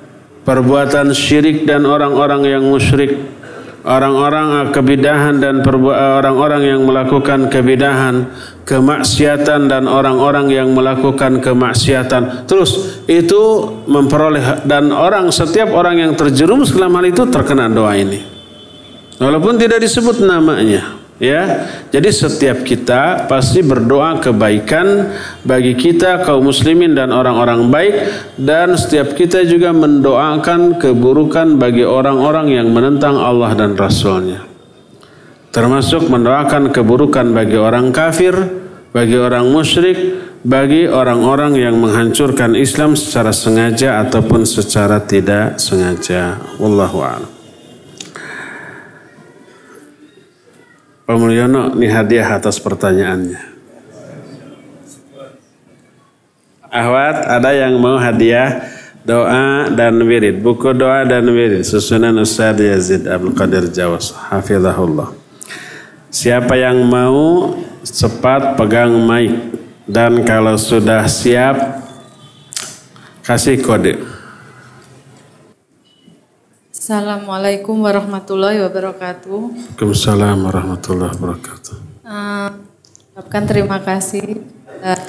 [0.49, 3.21] perbuatan syirik dan orang-orang yang musyrik.
[3.85, 8.33] Orang-orang kebidahan dan orang-orang yang melakukan kebidahan,
[8.65, 12.49] kemaksiatan dan orang-orang yang melakukan kemaksiatan.
[12.49, 18.25] Terus itu memperoleh dan orang setiap orang yang terjerumus dalam hal itu terkena doa ini.
[19.21, 21.43] Walaupun tidak disebut namanya ya.
[21.89, 27.95] Jadi setiap kita pasti berdoa kebaikan bagi kita kaum muslimin dan orang-orang baik
[28.37, 34.45] dan setiap kita juga mendoakan keburukan bagi orang-orang yang menentang Allah dan Rasulnya.
[35.55, 38.35] Termasuk mendoakan keburukan bagi orang kafir,
[38.91, 39.99] bagi orang musyrik,
[40.45, 46.37] bagi orang-orang yang menghancurkan Islam secara sengaja ataupun secara tidak sengaja.
[46.61, 47.44] Wallahu a'lam.
[51.05, 53.37] Pak Mulyono, ini hadiah atas pertanyaannya.
[56.73, 58.65] Ahwat, ada yang mau hadiah
[59.05, 65.13] doa dan wirid, buku doa dan wirid, susunan Ustaz Yazid Abdul Qadir Jawas, hafizahullah.
[66.09, 67.53] Siapa yang mau
[67.85, 71.85] cepat pegang mic dan kalau sudah siap
[73.21, 74.14] kasih kode.
[76.85, 79.41] Assalamualaikum warahmatullahi wabarakatuh.
[79.73, 81.77] Waalaikumsalam warahmatullahi wabarakatuh.
[82.05, 84.45] Uh, terima kasih.
[84.85, 85.01] Uh,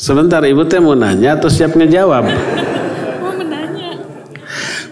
[0.00, 2.24] Sebentar, Ibu teh mau nanya atau siap ngejawab?
[2.24, 3.92] mau menanya.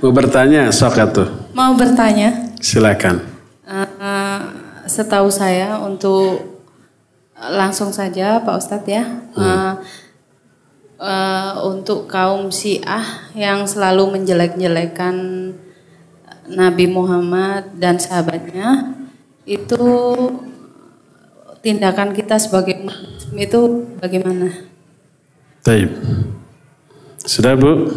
[0.05, 1.29] Mau bertanya, sok atuh.
[1.57, 2.53] Mau bertanya.
[2.61, 3.25] Silakan.
[3.65, 4.45] Uh,
[4.85, 6.61] setahu saya untuk
[7.33, 9.09] langsung saja Pak Ustadz ya.
[9.33, 9.41] Hmm.
[9.41, 9.73] Uh,
[11.01, 15.17] uh, untuk kaum Syiah yang selalu menjelek-jelekan
[16.49, 18.97] Nabi Muhammad dan sahabatnya
[19.49, 19.85] itu
[21.65, 23.61] tindakan kita sebagai muslim itu
[24.01, 24.53] bagaimana?
[25.65, 25.89] Taib.
[27.25, 27.89] Sudah Bu?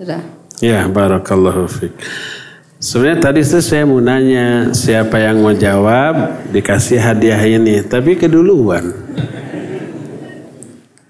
[0.00, 0.24] Sudah.
[0.64, 1.92] Ya, barakallahu fiik.
[2.80, 8.92] Sebenarnya tadi itu saya mau nanya siapa yang mau jawab dikasih hadiah ini, tapi keduluan.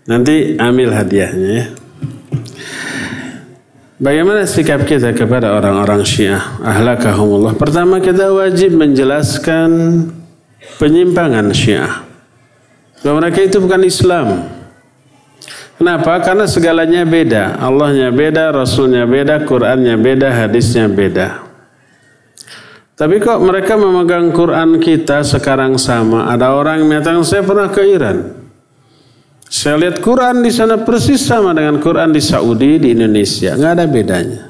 [0.06, 1.66] Nanti ambil hadiahnya ya.
[4.04, 6.60] Bagaimana sikap kita kepada orang-orang Syiah?
[6.60, 7.56] Ahlakahumullah.
[7.56, 10.04] Pertama kita wajib menjelaskan
[10.76, 12.04] penyimpangan Syiah.
[13.00, 14.44] Bahwa mereka itu bukan Islam.
[15.80, 16.20] Kenapa?
[16.20, 17.56] Karena segalanya beda.
[17.56, 21.40] Allahnya beda, Rasulnya beda, Qurannya beda, hadisnya beda.
[23.00, 26.28] Tapi kok mereka memegang Quran kita sekarang sama?
[26.28, 28.43] Ada orang yang mengatakan saya pernah ke Iran.
[29.54, 33.54] Saya lihat Quran di sana persis sama dengan Quran di Saudi, di Indonesia.
[33.54, 34.42] Nggak ada bedanya.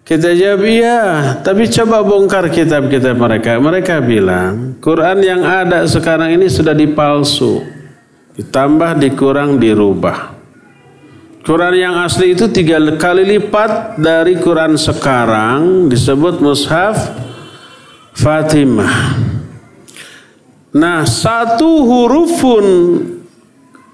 [0.00, 1.00] Kita jawab iya,
[1.44, 3.60] tapi coba bongkar kitab-kitab mereka.
[3.60, 7.68] Mereka bilang, Quran yang ada sekarang ini sudah dipalsu.
[8.40, 10.32] Ditambah, dikurang, dirubah.
[11.44, 17.12] Quran yang asli itu tiga kali lipat dari Quran sekarang disebut Mushaf
[18.16, 19.20] Fatimah.
[20.72, 22.66] Nah, satu huruf pun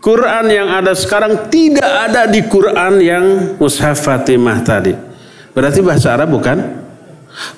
[0.02, 3.24] Quran yang ada sekarang tidak ada di Quran yang
[3.54, 4.90] Mushaf Fatimah tadi.
[5.54, 6.58] Berarti bahasa Arab bukan?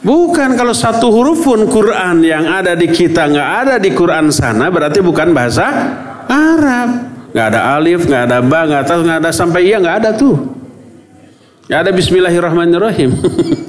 [0.04, 4.68] Bukan kalau satu huruf pun Quran yang ada di kita nggak ada di Quran sana
[4.68, 5.64] berarti bukan bahasa
[6.28, 7.16] Arab.
[7.32, 10.36] Nggak ada alif, nggak ada ba, nggak ada nggak ada sampai iya nggak ada tuh.
[11.64, 13.10] Nggak ada Bismillahirrahmanirrahim.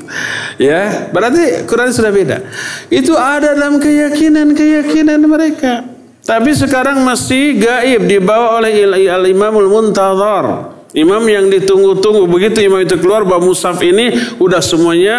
[0.68, 2.44] ya, berarti Quran sudah beda.
[2.92, 5.95] Itu ada dalam keyakinan-keyakinan mereka.
[6.26, 10.74] Tapi sekarang masih gaib dibawa oleh Al-Imamul Muntazar.
[10.96, 12.26] Imam yang ditunggu-tunggu.
[12.26, 15.18] Begitu imam itu keluar bahwa musaf ini udah semuanya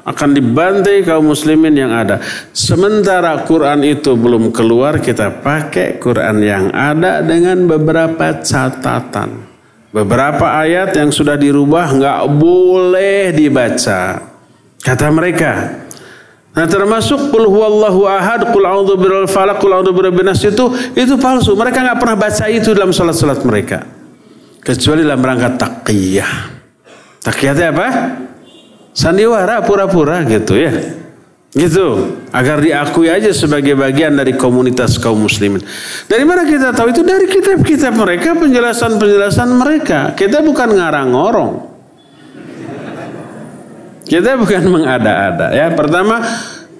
[0.00, 2.24] akan dibantai kaum muslimin yang ada.
[2.56, 9.46] Sementara Quran itu belum keluar, kita pakai Quran yang ada dengan beberapa catatan.
[9.92, 14.24] Beberapa ayat yang sudah dirubah nggak boleh dibaca.
[14.80, 15.84] Kata mereka,
[16.50, 20.66] Nah termasuk qul huwallahu ahad, qul a'udzu birabbil falaq, qul a'udzu birabbin nas itu
[20.98, 21.54] itu palsu.
[21.54, 23.86] Mereka nggak pernah baca itu dalam salat-salat mereka.
[24.58, 26.32] Kecuali dalam rangka taqiyah.
[27.22, 27.86] Taqiyah itu apa?
[28.90, 30.74] Sandiwara pura-pura gitu ya.
[31.50, 31.86] Gitu,
[32.30, 35.58] agar diakui aja sebagai bagian dari komunitas kaum muslimin.
[36.06, 37.02] Dari mana kita tahu itu?
[37.02, 40.14] Dari kitab-kitab mereka, penjelasan-penjelasan mereka.
[40.14, 41.69] Kita bukan ngarang ngorong.
[44.10, 45.70] Kita bukan mengada-ada ya.
[45.70, 46.18] Pertama,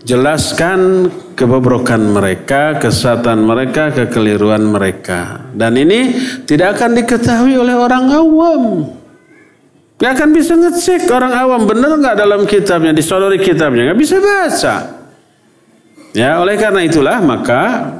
[0.03, 1.07] jelaskan
[1.39, 5.47] kebobrokan mereka, kesatuan mereka, kekeliruan mereka.
[5.55, 6.11] Dan ini
[6.43, 8.63] tidak akan diketahui oleh orang awam.
[10.01, 14.77] Gak akan bisa ngecek orang awam benar nggak dalam kitabnya, disodori kitabnya, nggak bisa baca.
[16.11, 17.95] Ya, oleh karena itulah maka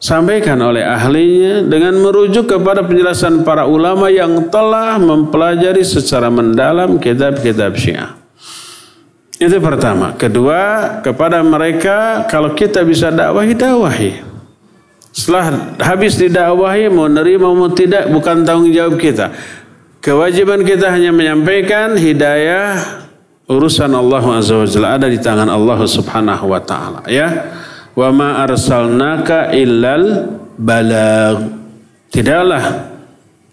[0.00, 7.76] sampaikan oleh ahlinya dengan merujuk kepada penjelasan para ulama yang telah mempelajari secara mendalam kitab-kitab
[7.76, 8.16] Syiah.
[9.40, 10.16] Itu pertama.
[10.16, 14.12] Kedua, kepada mereka kalau kita bisa dakwahi, dakwahi.
[15.12, 19.32] Setelah habis didakwahi, mau nerima mau tidak bukan tanggung jawab kita.
[20.00, 23.04] Kewajiban kita hanya menyampaikan hidayah
[23.50, 27.28] urusan Allah Azza wa ada di tangan Allah Subhanahu wa taala ya.
[28.00, 31.52] Wa ma arsalnaka illal balag.
[32.08, 32.88] Tidaklah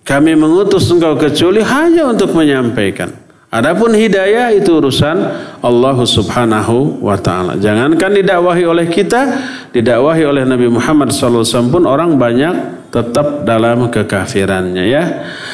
[0.07, 3.11] kami mengutus engkau kecuali hanya untuk menyampaikan.
[3.47, 5.19] Adapun hidayah itu urusan
[5.63, 7.59] Allah Subhanahu wa taala.
[7.59, 9.23] Jangankan didakwahi oleh kita,
[9.71, 15.03] didakwahi oleh Nabi Muhammad SAW pun orang banyak tetap dalam kekafirannya ya.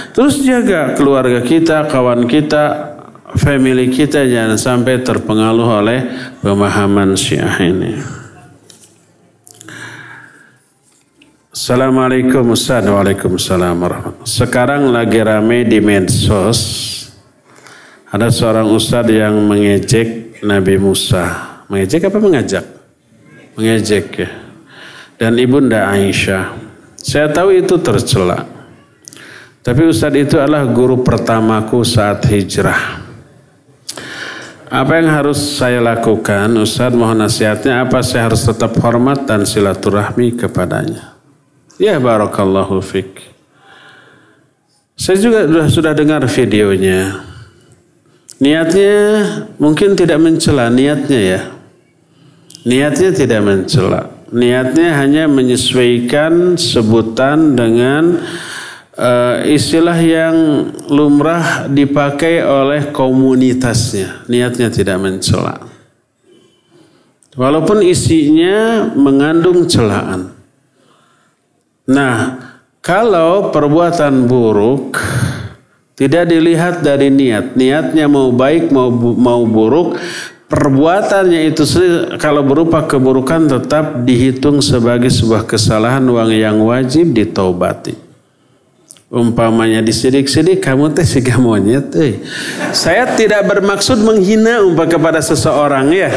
[0.09, 2.97] Terus jaga keluarga kita, kawan kita,
[3.37, 5.99] family kita jangan sampai terpengaruh oleh
[6.41, 8.22] pemahaman Syiah ini.
[11.53, 13.77] Assalamualaikum Ustaz Waalaikumsalam
[14.25, 16.59] Sekarang lagi rame di medsos
[18.09, 21.29] Ada seorang Ustaz yang mengejek Nabi Musa
[21.69, 22.65] Mengejek apa mengajak?
[23.53, 24.29] Mengejek ya
[25.21, 26.57] Dan Ibunda Aisyah
[26.97, 28.49] Saya tahu itu tercela
[29.63, 32.99] tapi Ustadz itu adalah guru pertamaku saat hijrah.
[34.67, 36.51] Apa yang harus saya lakukan?
[36.59, 41.12] Ustadz mohon nasihatnya apa saya harus tetap hormat dan silaturahmi kepadanya.
[41.81, 43.33] Ya barakallahu fik.
[44.93, 47.25] Saya juga sudah, sudah dengar videonya.
[48.37, 48.95] Niatnya
[49.57, 51.41] mungkin tidak mencela niatnya ya.
[52.63, 54.11] Niatnya tidak mencela.
[54.33, 58.21] Niatnya hanya menyesuaikan sebutan dengan
[58.97, 60.35] uh, istilah yang
[60.89, 64.25] lumrah dipakai oleh komunitasnya.
[64.29, 65.57] Niatnya tidak mencela.
[67.33, 70.32] Walaupun isinya mengandung celaan.
[71.83, 72.39] Nah,
[72.79, 74.95] kalau perbuatan buruk
[75.99, 79.99] tidak dilihat dari niat, niatnya mau baik mau mau buruk,
[80.47, 81.67] perbuatannya itu
[82.15, 87.99] kalau berupa keburukan tetap dihitung sebagai sebuah kesalahan uang yang wajib ditaubati.
[89.13, 92.17] Umpamanya disidik-sidik kamu teh si monyet eh.
[92.73, 96.09] saya tidak bermaksud menghina umpah kepada seseorang ya.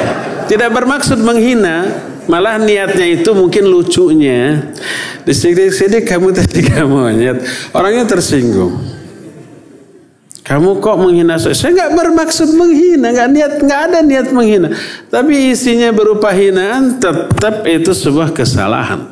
[0.48, 1.92] Tidak bermaksud menghina
[2.26, 4.70] malah niatnya itu mungkin lucunya
[5.26, 7.42] disidik-sidik kamu teh si monyet
[7.74, 8.96] orangnya tersinggung
[10.46, 11.58] kamu kok menghina saya?
[11.58, 14.70] Saya nggak bermaksud menghina, nggak niat, nggak ada niat menghina.
[15.10, 19.10] Tapi isinya berupa hinaan, tetap itu sebuah kesalahan.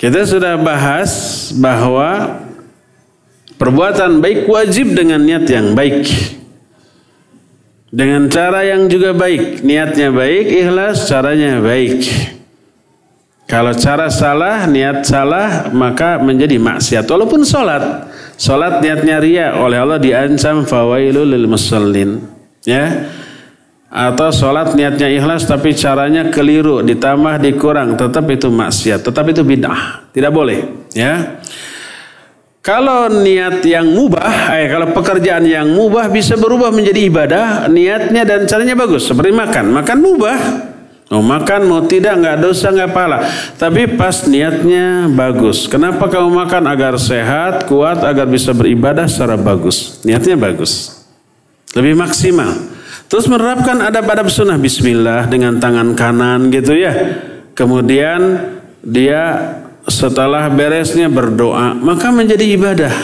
[0.00, 1.12] Kita sudah bahas
[1.52, 2.40] bahwa
[3.60, 6.08] perbuatan baik wajib dengan niat yang baik.
[7.96, 9.64] Dengan cara yang juga baik.
[9.64, 12.04] Niatnya baik, ikhlas, caranya baik.
[13.48, 17.08] Kalau cara salah, niat salah, maka menjadi maksiat.
[17.08, 18.12] Walaupun sholat.
[18.36, 22.20] Sholat niatnya ria oleh Allah diancam fawailul lil musallin.
[22.68, 23.08] Ya
[23.86, 30.10] atau sholat niatnya ikhlas tapi caranya keliru ditambah dikurang tetap itu maksiat tetap itu bid'ah
[30.12, 31.38] tidak boleh ya
[32.66, 38.42] kalau niat yang mubah eh kalau pekerjaan yang mubah bisa berubah menjadi ibadah niatnya dan
[38.50, 40.38] caranya bagus seperti makan makan mubah
[41.06, 43.22] Mau makan mau tidak nggak dosa nggak pahala.
[43.54, 45.70] Tapi pas niatnya bagus.
[45.70, 50.02] Kenapa kamu makan agar sehat, kuat, agar bisa beribadah secara bagus.
[50.02, 51.06] Niatnya bagus.
[51.78, 52.50] Lebih maksimal.
[53.06, 56.90] Terus menerapkan adab-adab sunnah bismillah dengan tangan kanan gitu ya.
[57.54, 58.50] Kemudian
[58.82, 59.54] dia
[59.86, 62.94] setelah beresnya berdoa, maka menjadi ibadah.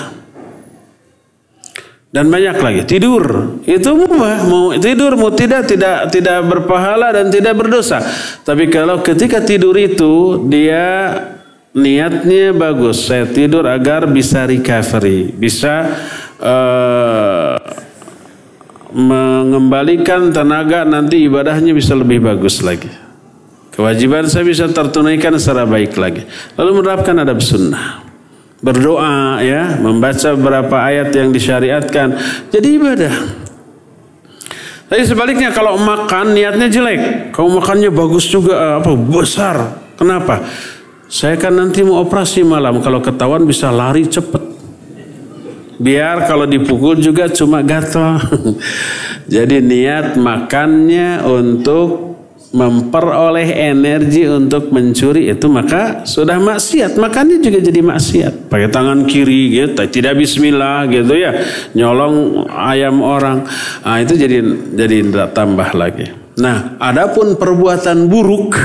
[2.12, 7.56] Dan banyak lagi tidur itu mubah mau tidur mau tidak tidak tidak berpahala dan tidak
[7.56, 8.04] berdosa.
[8.44, 11.08] Tapi kalau ketika tidur itu dia
[11.72, 15.88] niatnya bagus, saya tidur agar bisa recovery, bisa
[16.36, 17.56] uh,
[18.92, 22.92] mengembalikan tenaga nanti ibadahnya bisa lebih bagus lagi.
[23.72, 26.28] Kewajiban saya bisa tertunaikan secara baik lagi.
[26.60, 28.04] Lalu menerapkan adab sunnah.
[28.62, 32.14] Berdoa ya, membaca beberapa ayat yang disyariatkan.
[32.52, 33.14] Jadi ibadah.
[34.92, 39.56] Tapi sebaliknya kalau makan niatnya jelek, kalau makannya bagus juga eh, apa besar.
[39.96, 40.44] Kenapa?
[41.08, 44.52] Saya kan nanti mau operasi malam, kalau ketahuan bisa lari cepet.
[45.80, 48.20] Biar kalau dipukul juga cuma gatal.
[49.32, 52.11] Jadi niat makannya untuk
[52.52, 57.00] memperoleh energi untuk mencuri itu maka sudah maksiat.
[57.00, 58.52] Makannya juga jadi maksiat.
[58.52, 61.32] Pakai tangan kiri gitu tidak bismillah gitu ya.
[61.72, 63.48] Nyolong ayam orang.
[63.82, 64.44] Nah, itu jadi
[64.76, 64.96] jadi
[65.32, 66.12] tambah lagi.
[66.32, 68.56] Nah adapun perbuatan buruk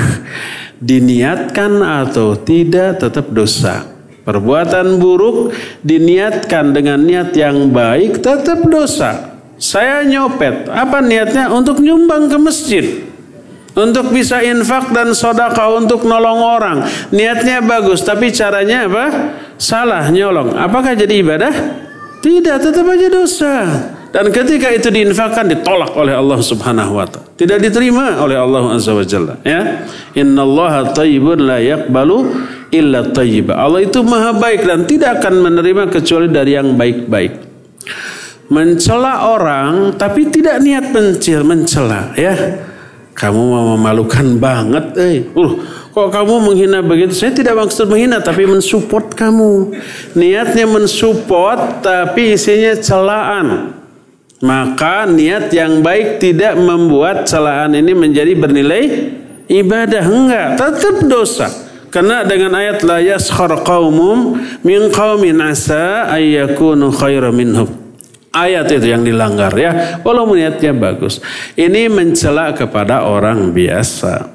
[0.80, 3.88] diniatkan atau tidak tetap dosa.
[4.28, 9.40] Perbuatan buruk diniatkan dengan niat yang baik tetap dosa.
[9.56, 10.68] Saya nyopet.
[10.68, 11.48] Apa niatnya?
[11.48, 12.84] Untuk nyumbang ke masjid
[13.78, 16.78] untuk bisa infak dan sodaka untuk nolong orang.
[17.14, 19.04] Niatnya bagus, tapi caranya apa?
[19.54, 20.58] Salah, nyolong.
[20.58, 21.54] Apakah jadi ibadah?
[22.18, 23.54] Tidak, tetap aja dosa.
[24.10, 27.28] Dan ketika itu diinfakkan ditolak oleh Allah Subhanahu wa taala.
[27.38, 29.86] Tidak diterima oleh Allah Azza wa Jalla, ya.
[30.18, 32.26] Innallaha thayyibun la yaqbalu
[32.74, 33.54] illa thayyiba.
[33.54, 37.46] Allah itu maha baik dan tidak akan menerima kecuali dari yang baik-baik.
[38.48, 40.88] Mencela orang tapi tidak niat
[41.44, 42.34] mencela, ya
[43.18, 45.26] kamu memalukan banget, eh.
[45.34, 45.58] Uh,
[45.90, 47.10] kok kamu menghina begitu?
[47.18, 49.74] Saya tidak maksud menghina, tapi mensupport kamu.
[50.14, 53.74] Niatnya mensupport, tapi isinya celaan.
[54.38, 58.82] Maka niat yang baik tidak membuat celaan ini menjadi bernilai
[59.50, 60.04] ibadah.
[60.06, 61.50] Enggak, tetap dosa.
[61.90, 67.77] Karena dengan ayat la yaskhar qaumum min qaumin asa ayyakunu khairan minhum
[68.44, 71.18] ayat itu yang dilanggar ya walau niatnya bagus
[71.58, 74.30] ini mencela kepada orang biasa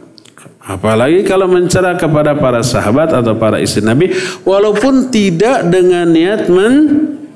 [0.64, 4.12] apalagi kalau mencela kepada para sahabat atau para istri Nabi
[4.44, 6.76] walaupun tidak dengan niat men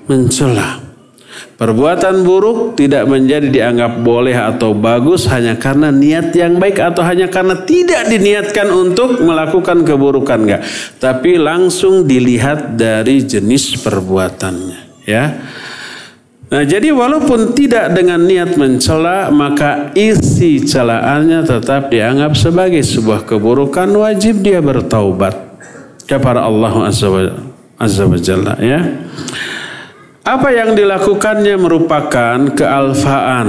[0.08, 0.88] mencela
[1.58, 7.34] Perbuatan buruk tidak menjadi dianggap boleh atau bagus hanya karena niat yang baik atau hanya
[7.34, 10.62] karena tidak diniatkan untuk melakukan keburukan enggak.
[11.02, 15.26] Tapi langsung dilihat dari jenis perbuatannya ya.
[16.48, 23.92] Nah, jadi walaupun tidak dengan niat mencela, maka isi celaannya tetap dianggap sebagai sebuah keburukan
[23.92, 25.36] wajib dia bertaubat
[26.08, 28.80] kepada Allah Azza wa Jalla ya.
[30.24, 33.48] Apa yang dilakukannya merupakan kealfaan.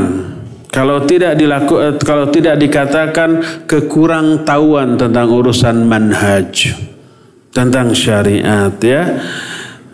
[0.69, 6.75] Kalau tidak dilaku, eh, kalau tidak dikatakan kekurang tahuan tentang urusan manhaj,
[7.55, 9.23] tentang syariat ya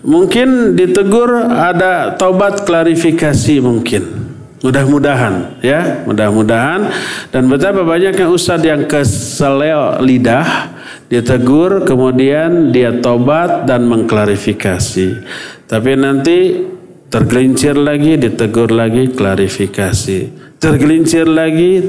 [0.05, 4.25] Mungkin ditegur ada tobat klarifikasi mungkin.
[4.61, 6.89] Mudah-mudahan ya, mudah-mudahan
[7.29, 10.73] dan betapa banyaknya ustadz yang keseleo lidah
[11.09, 15.25] ditegur kemudian dia tobat dan mengklarifikasi.
[15.69, 16.65] Tapi nanti
[17.13, 20.21] tergelincir lagi, ditegur lagi, klarifikasi.
[20.57, 21.85] Tergelincir lagi,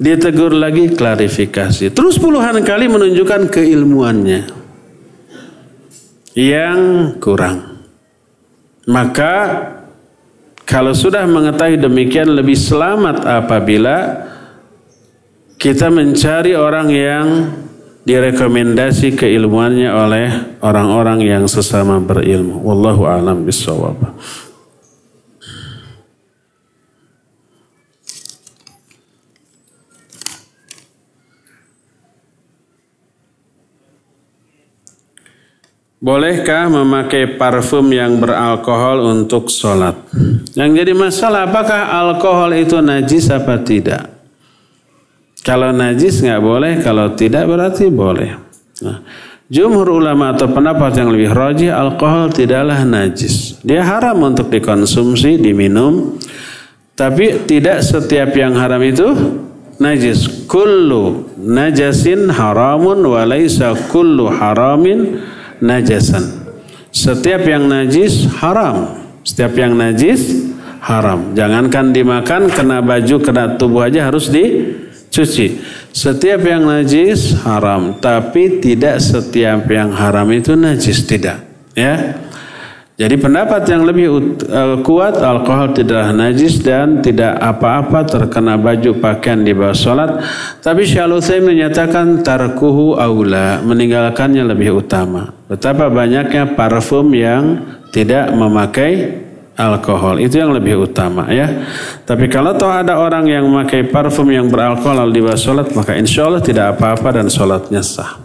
[0.00, 1.92] ditegur lagi, klarifikasi.
[1.92, 4.63] Terus puluhan kali menunjukkan keilmuannya
[6.34, 7.86] yang kurang.
[8.90, 9.34] Maka
[10.66, 13.96] kalau sudah mengetahui demikian lebih selamat apabila
[15.56, 17.26] kita mencari orang yang
[18.04, 20.26] direkomendasi keilmuannya oleh
[20.60, 22.60] orang-orang yang sesama berilmu.
[22.60, 23.96] Wallahu a'lam bishawab.
[36.04, 39.96] Bolehkah memakai parfum yang beralkohol untuk sholat?
[40.52, 44.12] Yang jadi masalah apakah alkohol itu najis apa tidak?
[45.40, 48.36] Kalau najis nggak boleh, kalau tidak berarti boleh.
[48.84, 49.00] Nah,
[49.48, 53.64] jumhur ulama atau pendapat yang lebih rajih alkohol tidaklah najis.
[53.64, 56.20] Dia haram untuk dikonsumsi, diminum.
[56.92, 59.08] Tapi tidak setiap yang haram itu
[59.80, 60.44] najis.
[60.52, 65.32] Kullu najasin haramun walaysa kullu haramin
[65.64, 66.44] najasan.
[66.92, 69.00] Setiap yang najis haram.
[69.24, 70.52] Setiap yang najis
[70.84, 71.32] haram.
[71.32, 75.64] Jangankan dimakan, kena baju, kena tubuh aja harus dicuci.
[75.90, 81.40] Setiap yang najis haram, tapi tidak setiap yang haram itu najis tidak.
[81.72, 82.20] Ya.
[82.94, 84.06] Jadi pendapat yang lebih
[84.46, 90.10] uh, kuat alkohol tidak najis dan tidak apa-apa terkena baju pakaian di bawah sholat.
[90.62, 95.34] Tapi Syekh menyatakan tarkuhu aula, meninggalkannya lebih utama.
[95.50, 99.26] Betapa banyaknya parfum yang tidak memakai
[99.58, 101.50] alkohol itu yang lebih utama ya.
[102.06, 106.30] Tapi kalau toh ada orang yang memakai parfum yang beralkohol di bawah sholat maka insya
[106.30, 108.23] Allah tidak apa-apa dan sholatnya sah.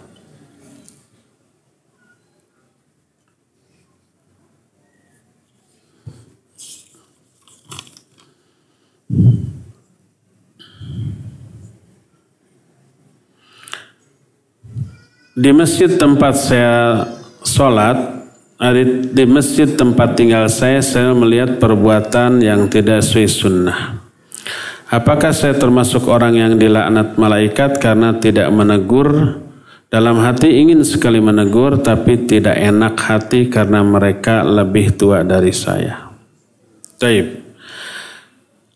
[15.39, 17.07] Di masjid tempat saya
[17.47, 18.27] sholat
[19.15, 23.79] di masjid tempat tinggal saya, saya melihat perbuatan yang tidak sesuai sunnah.
[24.91, 29.39] Apakah saya termasuk orang yang dilaknat malaikat karena tidak menegur?
[29.87, 36.11] Dalam hati ingin sekali menegur, tapi tidak enak hati karena mereka lebih tua dari saya.
[36.99, 37.47] Taib.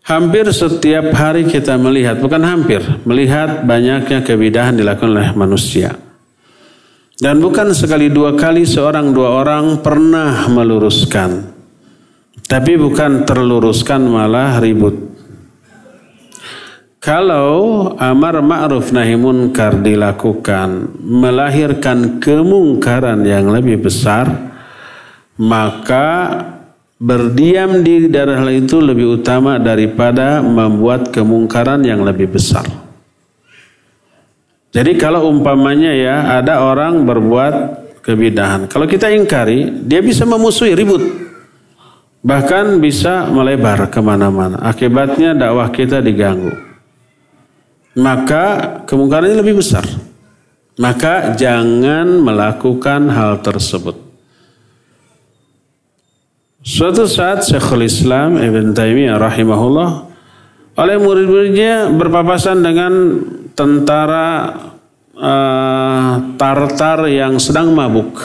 [0.08, 6.03] Hampir setiap hari kita melihat, bukan hampir, melihat banyaknya kebidahan dilakukan oleh manusia.
[7.24, 11.56] Dan bukan sekali dua kali seorang dua orang pernah meluruskan.
[12.44, 15.16] Tapi bukan terluruskan malah ribut.
[17.00, 24.28] Kalau amar ma'ruf nahi munkar dilakukan melahirkan kemungkaran yang lebih besar,
[25.40, 26.28] maka
[27.00, 32.83] berdiam di daerah itu lebih utama daripada membuat kemungkaran yang lebih besar.
[34.74, 37.56] Jadi kalau umpamanya ya ada orang berbuat
[38.02, 38.66] kebidahan.
[38.66, 41.02] Kalau kita ingkari, dia bisa memusuhi ribut.
[42.26, 44.58] Bahkan bisa melebar ke mana-mana.
[44.66, 46.58] Akibatnya dakwah kita diganggu.
[47.94, 49.86] Maka kemungkinannya lebih besar.
[50.82, 53.94] Maka jangan melakukan hal tersebut.
[56.64, 59.90] Suatu saat Syekhul Islam Ibn Taimiyah rahimahullah
[60.80, 62.92] oleh murid-muridnya berpapasan dengan
[63.54, 64.54] tentara
[65.18, 68.20] uh, Tartar yang sedang mabuk.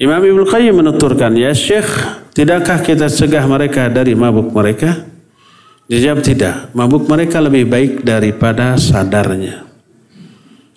[0.00, 1.90] Imam Ibnu Qayyim menuturkan, "Ya Syekh,
[2.32, 5.06] tidakkah kita cegah mereka dari mabuk mereka?"
[5.90, 6.70] Dijawab tidak.
[6.70, 9.66] Mabuk mereka lebih baik daripada sadarnya.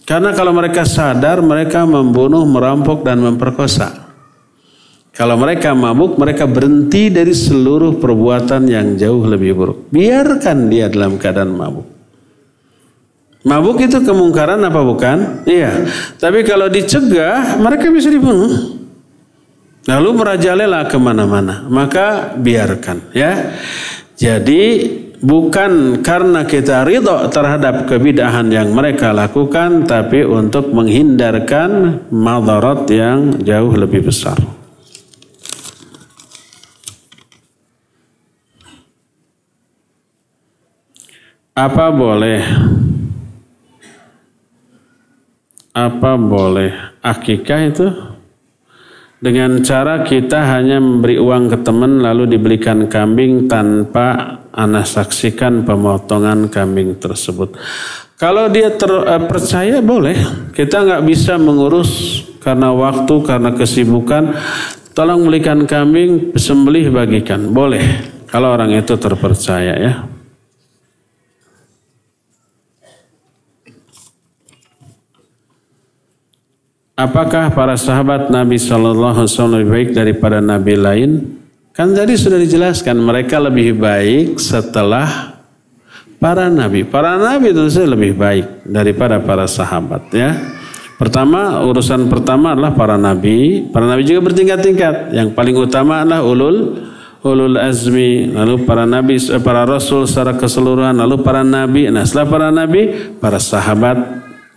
[0.03, 4.09] Karena kalau mereka sadar, mereka membunuh, merampok, dan memperkosa.
[5.13, 9.77] Kalau mereka mabuk, mereka berhenti dari seluruh perbuatan yang jauh lebih buruk.
[9.93, 11.92] Biarkan dia dalam keadaan mabuk.
[13.43, 15.43] Mabuk itu kemungkaran apa bukan?
[15.43, 15.83] Iya.
[16.15, 18.79] Tapi kalau dicegah, mereka bisa dibunuh.
[19.83, 21.67] Lalu merajalela ke mana-mana.
[21.67, 23.11] Maka biarkan.
[23.11, 23.51] ya.
[24.15, 24.87] Jadi
[25.19, 33.75] bukan karena kita ridho terhadap kebidahan yang mereka lakukan, tapi untuk menghindarkan madarat yang jauh
[33.75, 34.39] lebih besar.
[41.53, 42.41] Apa boleh
[45.73, 47.87] apa boleh akikah itu
[49.23, 56.51] dengan cara kita hanya memberi uang ke teman lalu dibelikan kambing tanpa anak saksikan pemotongan
[56.51, 57.55] kambing tersebut.
[58.19, 60.15] Kalau dia ter, uh, percaya boleh,
[60.53, 64.35] kita nggak bisa mengurus karena waktu, karena kesibukan.
[64.93, 67.81] Tolong belikan kambing, sembelih bagikan, boleh.
[68.29, 70.05] Kalau orang itu terpercaya ya.
[76.93, 81.09] Apakah para sahabat Nabi Shallallahu Alaihi Wasallam lebih baik daripada Nabi lain?
[81.73, 85.41] Kan tadi sudah dijelaskan mereka lebih baik setelah
[86.21, 86.85] para Nabi.
[86.85, 90.37] Para Nabi itu lebih baik daripada para sahabat ya.
[91.01, 93.65] Pertama urusan pertama adalah para Nabi.
[93.73, 95.17] Para Nabi juga bertingkat-tingkat.
[95.17, 96.77] Yang paling utama adalah ulul
[97.25, 101.89] ulul azmi, lalu para nabi, eh, para rasul secara keseluruhan, lalu para nabi.
[101.89, 103.97] Nah setelah para nabi, para sahabat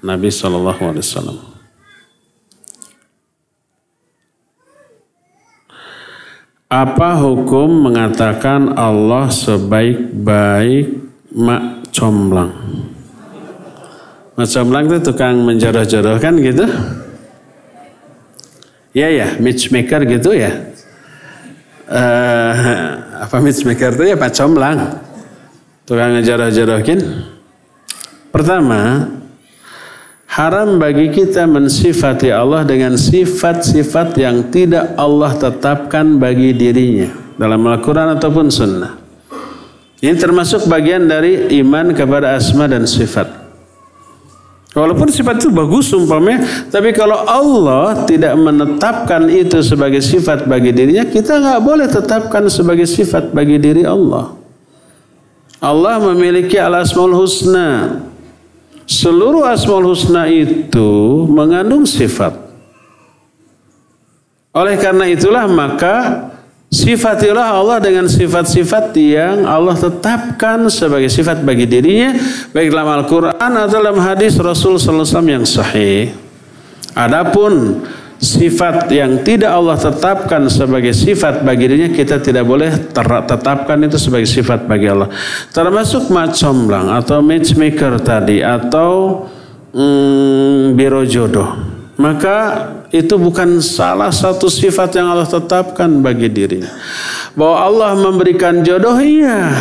[0.05, 1.56] Nabi Shallallahu Alaihi Wasallam.
[6.67, 10.99] Apa hukum mengatakan Allah sebaik-baik
[11.31, 12.51] mak comblang?
[14.35, 16.67] Mak comblang itu tukang menjodoh-jodoh kan gitu?
[18.91, 20.75] Iya ya, matchmaker gitu ya.
[21.87, 22.55] Uh,
[23.23, 25.07] apa matchmaker itu ya pak comblang.
[25.87, 26.99] Tukang ngejodoh-jodohin.
[28.35, 29.07] Pertama,
[30.37, 37.09] Haram bagi kita mensifati Allah dengan sifat-sifat yang tidak Allah tetapkan bagi dirinya
[37.41, 39.01] dalam Al-Quran ataupun Sunnah.
[39.97, 43.33] Ini termasuk bagian dari iman kepada asma dan sifat.
[44.77, 51.09] Walaupun sifat itu bagus umpamanya, tapi kalau Allah tidak menetapkan itu sebagai sifat bagi dirinya,
[51.09, 54.37] kita nggak boleh tetapkan sebagai sifat bagi diri Allah.
[55.65, 58.05] Allah memiliki al-asmaul husna,
[58.87, 62.39] Seluruh Asmaul Husna itu mengandung sifat.
[64.57, 66.31] Oleh karena itulah maka
[66.67, 72.19] Sifatilah Allah dengan sifat-sifat yang Allah tetapkan sebagai sifat bagi dirinya
[72.51, 76.11] baik dalam Al-Quran atau dalam hadis Rasul SAW yang sahih.
[76.91, 77.87] Adapun
[78.17, 82.73] sifat yang tidak Allah tetapkan sebagai sifat bagi dirinya kita tidak boleh
[83.29, 85.13] tetapkan itu sebagai sifat bagi Allah.
[85.53, 89.25] Termasuk macomlang atau matchmaker tadi atau
[89.73, 91.77] hmm, biro jodoh.
[91.97, 96.69] Maka itu bukan salah satu sifat yang Allah tetapkan bagi dirinya.
[97.33, 99.53] Bahwa Allah memberikan jodoh iya.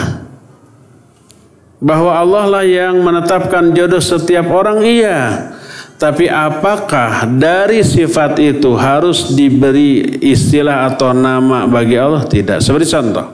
[1.80, 5.55] Bahwa Allah lah yang menetapkan jodoh setiap orang iya.
[5.96, 12.28] Tapi apakah dari sifat itu harus diberi istilah atau nama bagi Allah?
[12.28, 12.60] Tidak.
[12.60, 13.32] Seperti contoh.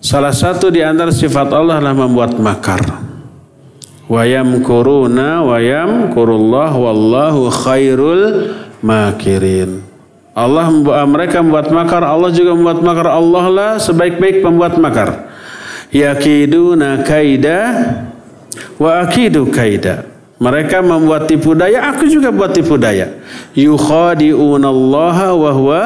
[0.00, 2.80] Salah satu di antara sifat Allah adalah membuat makar.
[4.08, 9.82] Wayam kuruna wayam kurullah wallahu khairul makirin.
[10.36, 10.68] Allah
[11.04, 13.08] mereka membuat makar, Allah juga membuat makar.
[13.08, 15.28] Allah lah sebaik-baik pembuat makar.
[15.92, 17.58] Yakiduna kaida
[18.80, 20.15] wa akidu kaida.
[20.36, 23.08] Mereka membuat tipu daya, aku juga buat tipu daya.
[23.56, 25.82] Yukhadi'unallaha wa huwa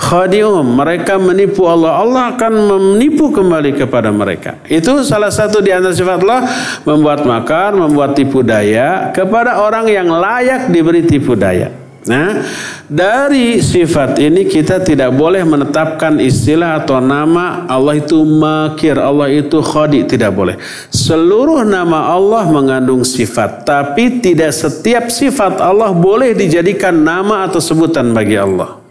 [0.00, 0.64] khadi'um.
[0.64, 2.00] Mereka menipu Allah.
[2.00, 2.52] Allah akan
[2.96, 4.64] menipu kembali kepada mereka.
[4.64, 6.40] Itu salah satu di antara sifat Allah.
[6.88, 11.83] Membuat makar, membuat tipu daya kepada orang yang layak diberi tipu daya.
[12.04, 12.44] Nah,
[12.84, 19.64] dari sifat ini kita tidak boleh menetapkan istilah atau nama Allah itu makir, Allah itu
[19.64, 20.60] khadi, tidak boleh.
[20.92, 28.12] Seluruh nama Allah mengandung sifat, tapi tidak setiap sifat Allah boleh dijadikan nama atau sebutan
[28.12, 28.84] bagi Allah.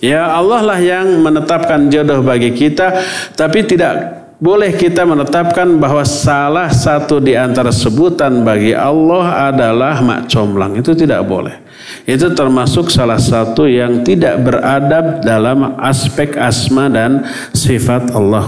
[0.00, 3.04] Ya Allah lah yang menetapkan jodoh bagi kita,
[3.36, 10.30] tapi tidak boleh kita menetapkan bahwa salah satu di antara sebutan bagi Allah adalah mak
[10.30, 10.78] comblang.
[10.78, 11.58] Itu tidak boleh.
[12.06, 18.46] Itu termasuk salah satu yang tidak beradab dalam aspek asma dan sifat Allah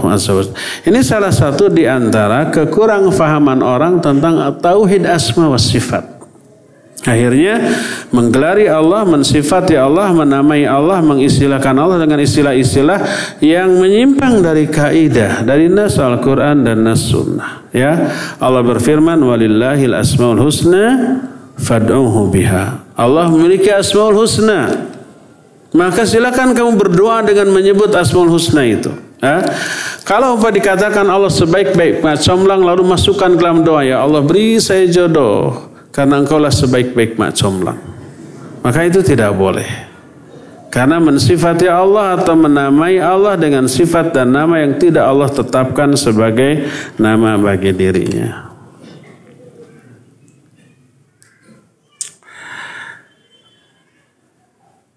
[0.87, 6.20] Ini salah satu di antara kekurang fahaman orang tentang tauhid asma wa sifat.
[7.01, 7.57] Akhirnya
[8.13, 12.99] menggelari Allah, mensifati Allah, menamai Allah, mengistilahkan Allah dengan istilah-istilah
[13.41, 17.65] yang menyimpang dari kaidah, dari nas Al-Quran dan nas Sunnah.
[17.73, 21.17] Ya, Allah berfirman, "Walillahil asmaul husna
[21.57, 24.69] fad'uhu biha." Allah memiliki asmaul husna.
[25.73, 28.93] Maka silakan kamu berdoa dengan menyebut asmaul husna itu.
[29.17, 29.41] Ya.
[30.05, 35.70] Kalau apa dikatakan Allah sebaik-baik comlang lalu masukkan dalam doa ya Allah beri saya jodoh
[35.91, 37.79] karena engkaulah sebaik-baik mak comblang.
[38.63, 39.67] Maka itu tidak boleh.
[40.71, 46.63] Karena mensifati Allah atau menamai Allah dengan sifat dan nama yang tidak Allah tetapkan sebagai
[46.95, 48.51] nama bagi dirinya.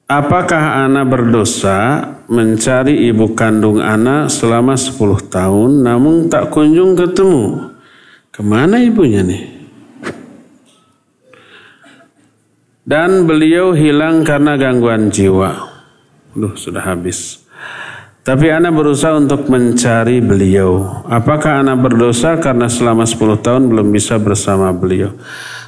[0.05, 7.73] Apakah anak berdosa mencari ibu kandung anak selama 10 tahun namun tak kunjung ketemu?
[8.31, 9.54] Ke mana ibunya nih?
[12.85, 15.57] Dan beliau hilang karena gangguan jiwa.
[16.37, 17.41] Duh, sudah habis.
[18.21, 21.01] Tapi anak berusaha untuk mencari beliau.
[21.09, 25.17] Apakah anak berdosa karena selama 10 tahun belum bisa bersama beliau?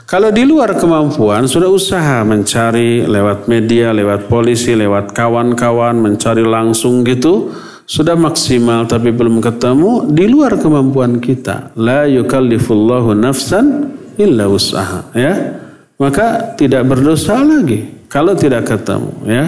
[0.05, 7.01] Kalau di luar kemampuan sudah usaha mencari lewat media, lewat polisi, lewat kawan-kawan, mencari langsung
[7.01, 7.49] gitu,
[7.89, 11.73] sudah maksimal tapi belum ketemu di luar kemampuan kita.
[11.81, 15.66] La yukallifullahu nafsan illa usaha, ya
[15.97, 19.45] maka tidak berdosa lagi kalau tidak ketemu ya.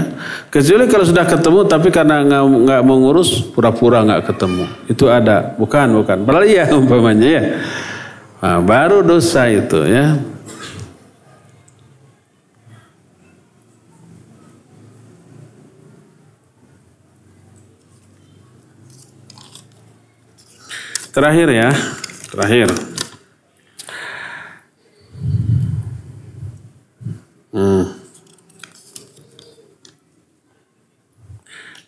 [0.51, 4.65] Kecuali kalau sudah ketemu tapi karena nggak nggak mau ngurus pura-pura nggak ketemu.
[4.91, 5.55] Itu ada.
[5.55, 6.27] Bukan bukan.
[6.27, 7.43] Padahal iya umpamanya ya.
[8.39, 10.19] Nah, baru dosa itu ya.
[21.15, 21.71] Terakhir ya.
[22.31, 22.98] Terakhir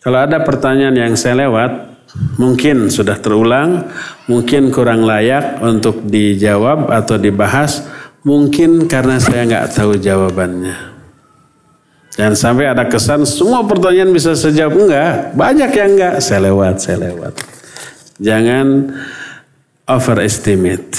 [0.01, 1.93] Kalau ada pertanyaan yang saya lewat,
[2.41, 3.85] mungkin sudah terulang,
[4.25, 7.85] mungkin kurang layak untuk dijawab atau dibahas,
[8.25, 10.89] mungkin karena saya nggak tahu jawabannya.
[12.17, 16.75] Dan sampai ada kesan semua pertanyaan bisa saya jawab enggak, banyak yang enggak, saya lewat,
[16.81, 17.33] saya lewat.
[18.17, 18.67] Jangan
[19.85, 20.97] overestimate.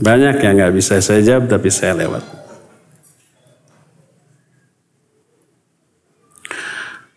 [0.00, 2.43] Banyak yang nggak bisa saya jawab tapi saya lewat.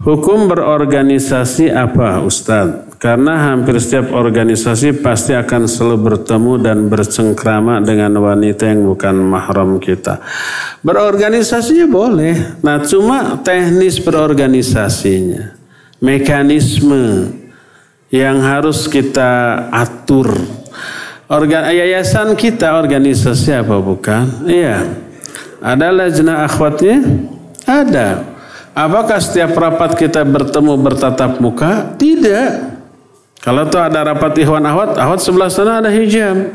[0.08, 2.96] Hukum berorganisasi apa Ustadz?
[2.96, 9.84] Karena hampir setiap organisasi pasti akan selalu bertemu dan bercengkrama dengan wanita yang bukan mahram
[9.84, 10.24] kita.
[10.80, 15.60] Berorganisasinya boleh, nah cuma teknis berorganisasinya.
[15.98, 17.34] mekanisme
[18.08, 20.30] yang harus kita atur.
[21.28, 24.46] Organ yayasan kita organisasi apa bukan?
[24.48, 24.88] Iya.
[25.60, 27.02] Ada lajnah akhwatnya?
[27.66, 28.37] Ada.
[28.78, 31.98] Apakah setiap rapat kita bertemu bertatap muka?
[31.98, 32.78] Tidak.
[33.42, 36.54] Kalau tuh ada rapat ikhwan ahwat, ahwat sebelah sana ada hijab.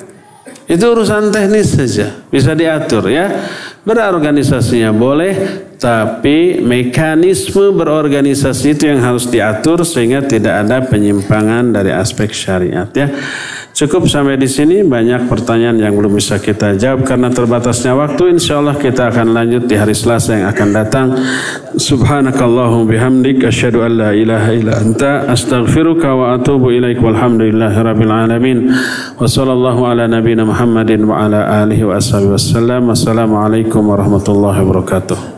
[0.71, 3.43] Itu urusan teknis saja, bisa diatur ya.
[3.83, 5.35] Berorganisasinya boleh,
[5.75, 13.11] tapi mekanisme berorganisasi itu yang harus diatur sehingga tidak ada penyimpangan dari aspek syariat ya.
[13.73, 18.37] Cukup sampai di sini banyak pertanyaan yang belum bisa kita jawab karena terbatasnya waktu.
[18.37, 21.07] Insya Allah kita akan lanjut di hari Selasa yang akan datang.
[21.81, 28.59] Subhanakallahum bihamdik asyhadu an la ilaha illa anta astaghfiruka wa atubu ilaik walhamdulillahi rabbil alamin.
[29.17, 32.93] Wa sallallahu ala nabiyina Muhammadin wa ala alihi wa ashabihi wasallam.
[32.93, 35.32] Wassalamualaikum warahmatullahi wabarakatuh.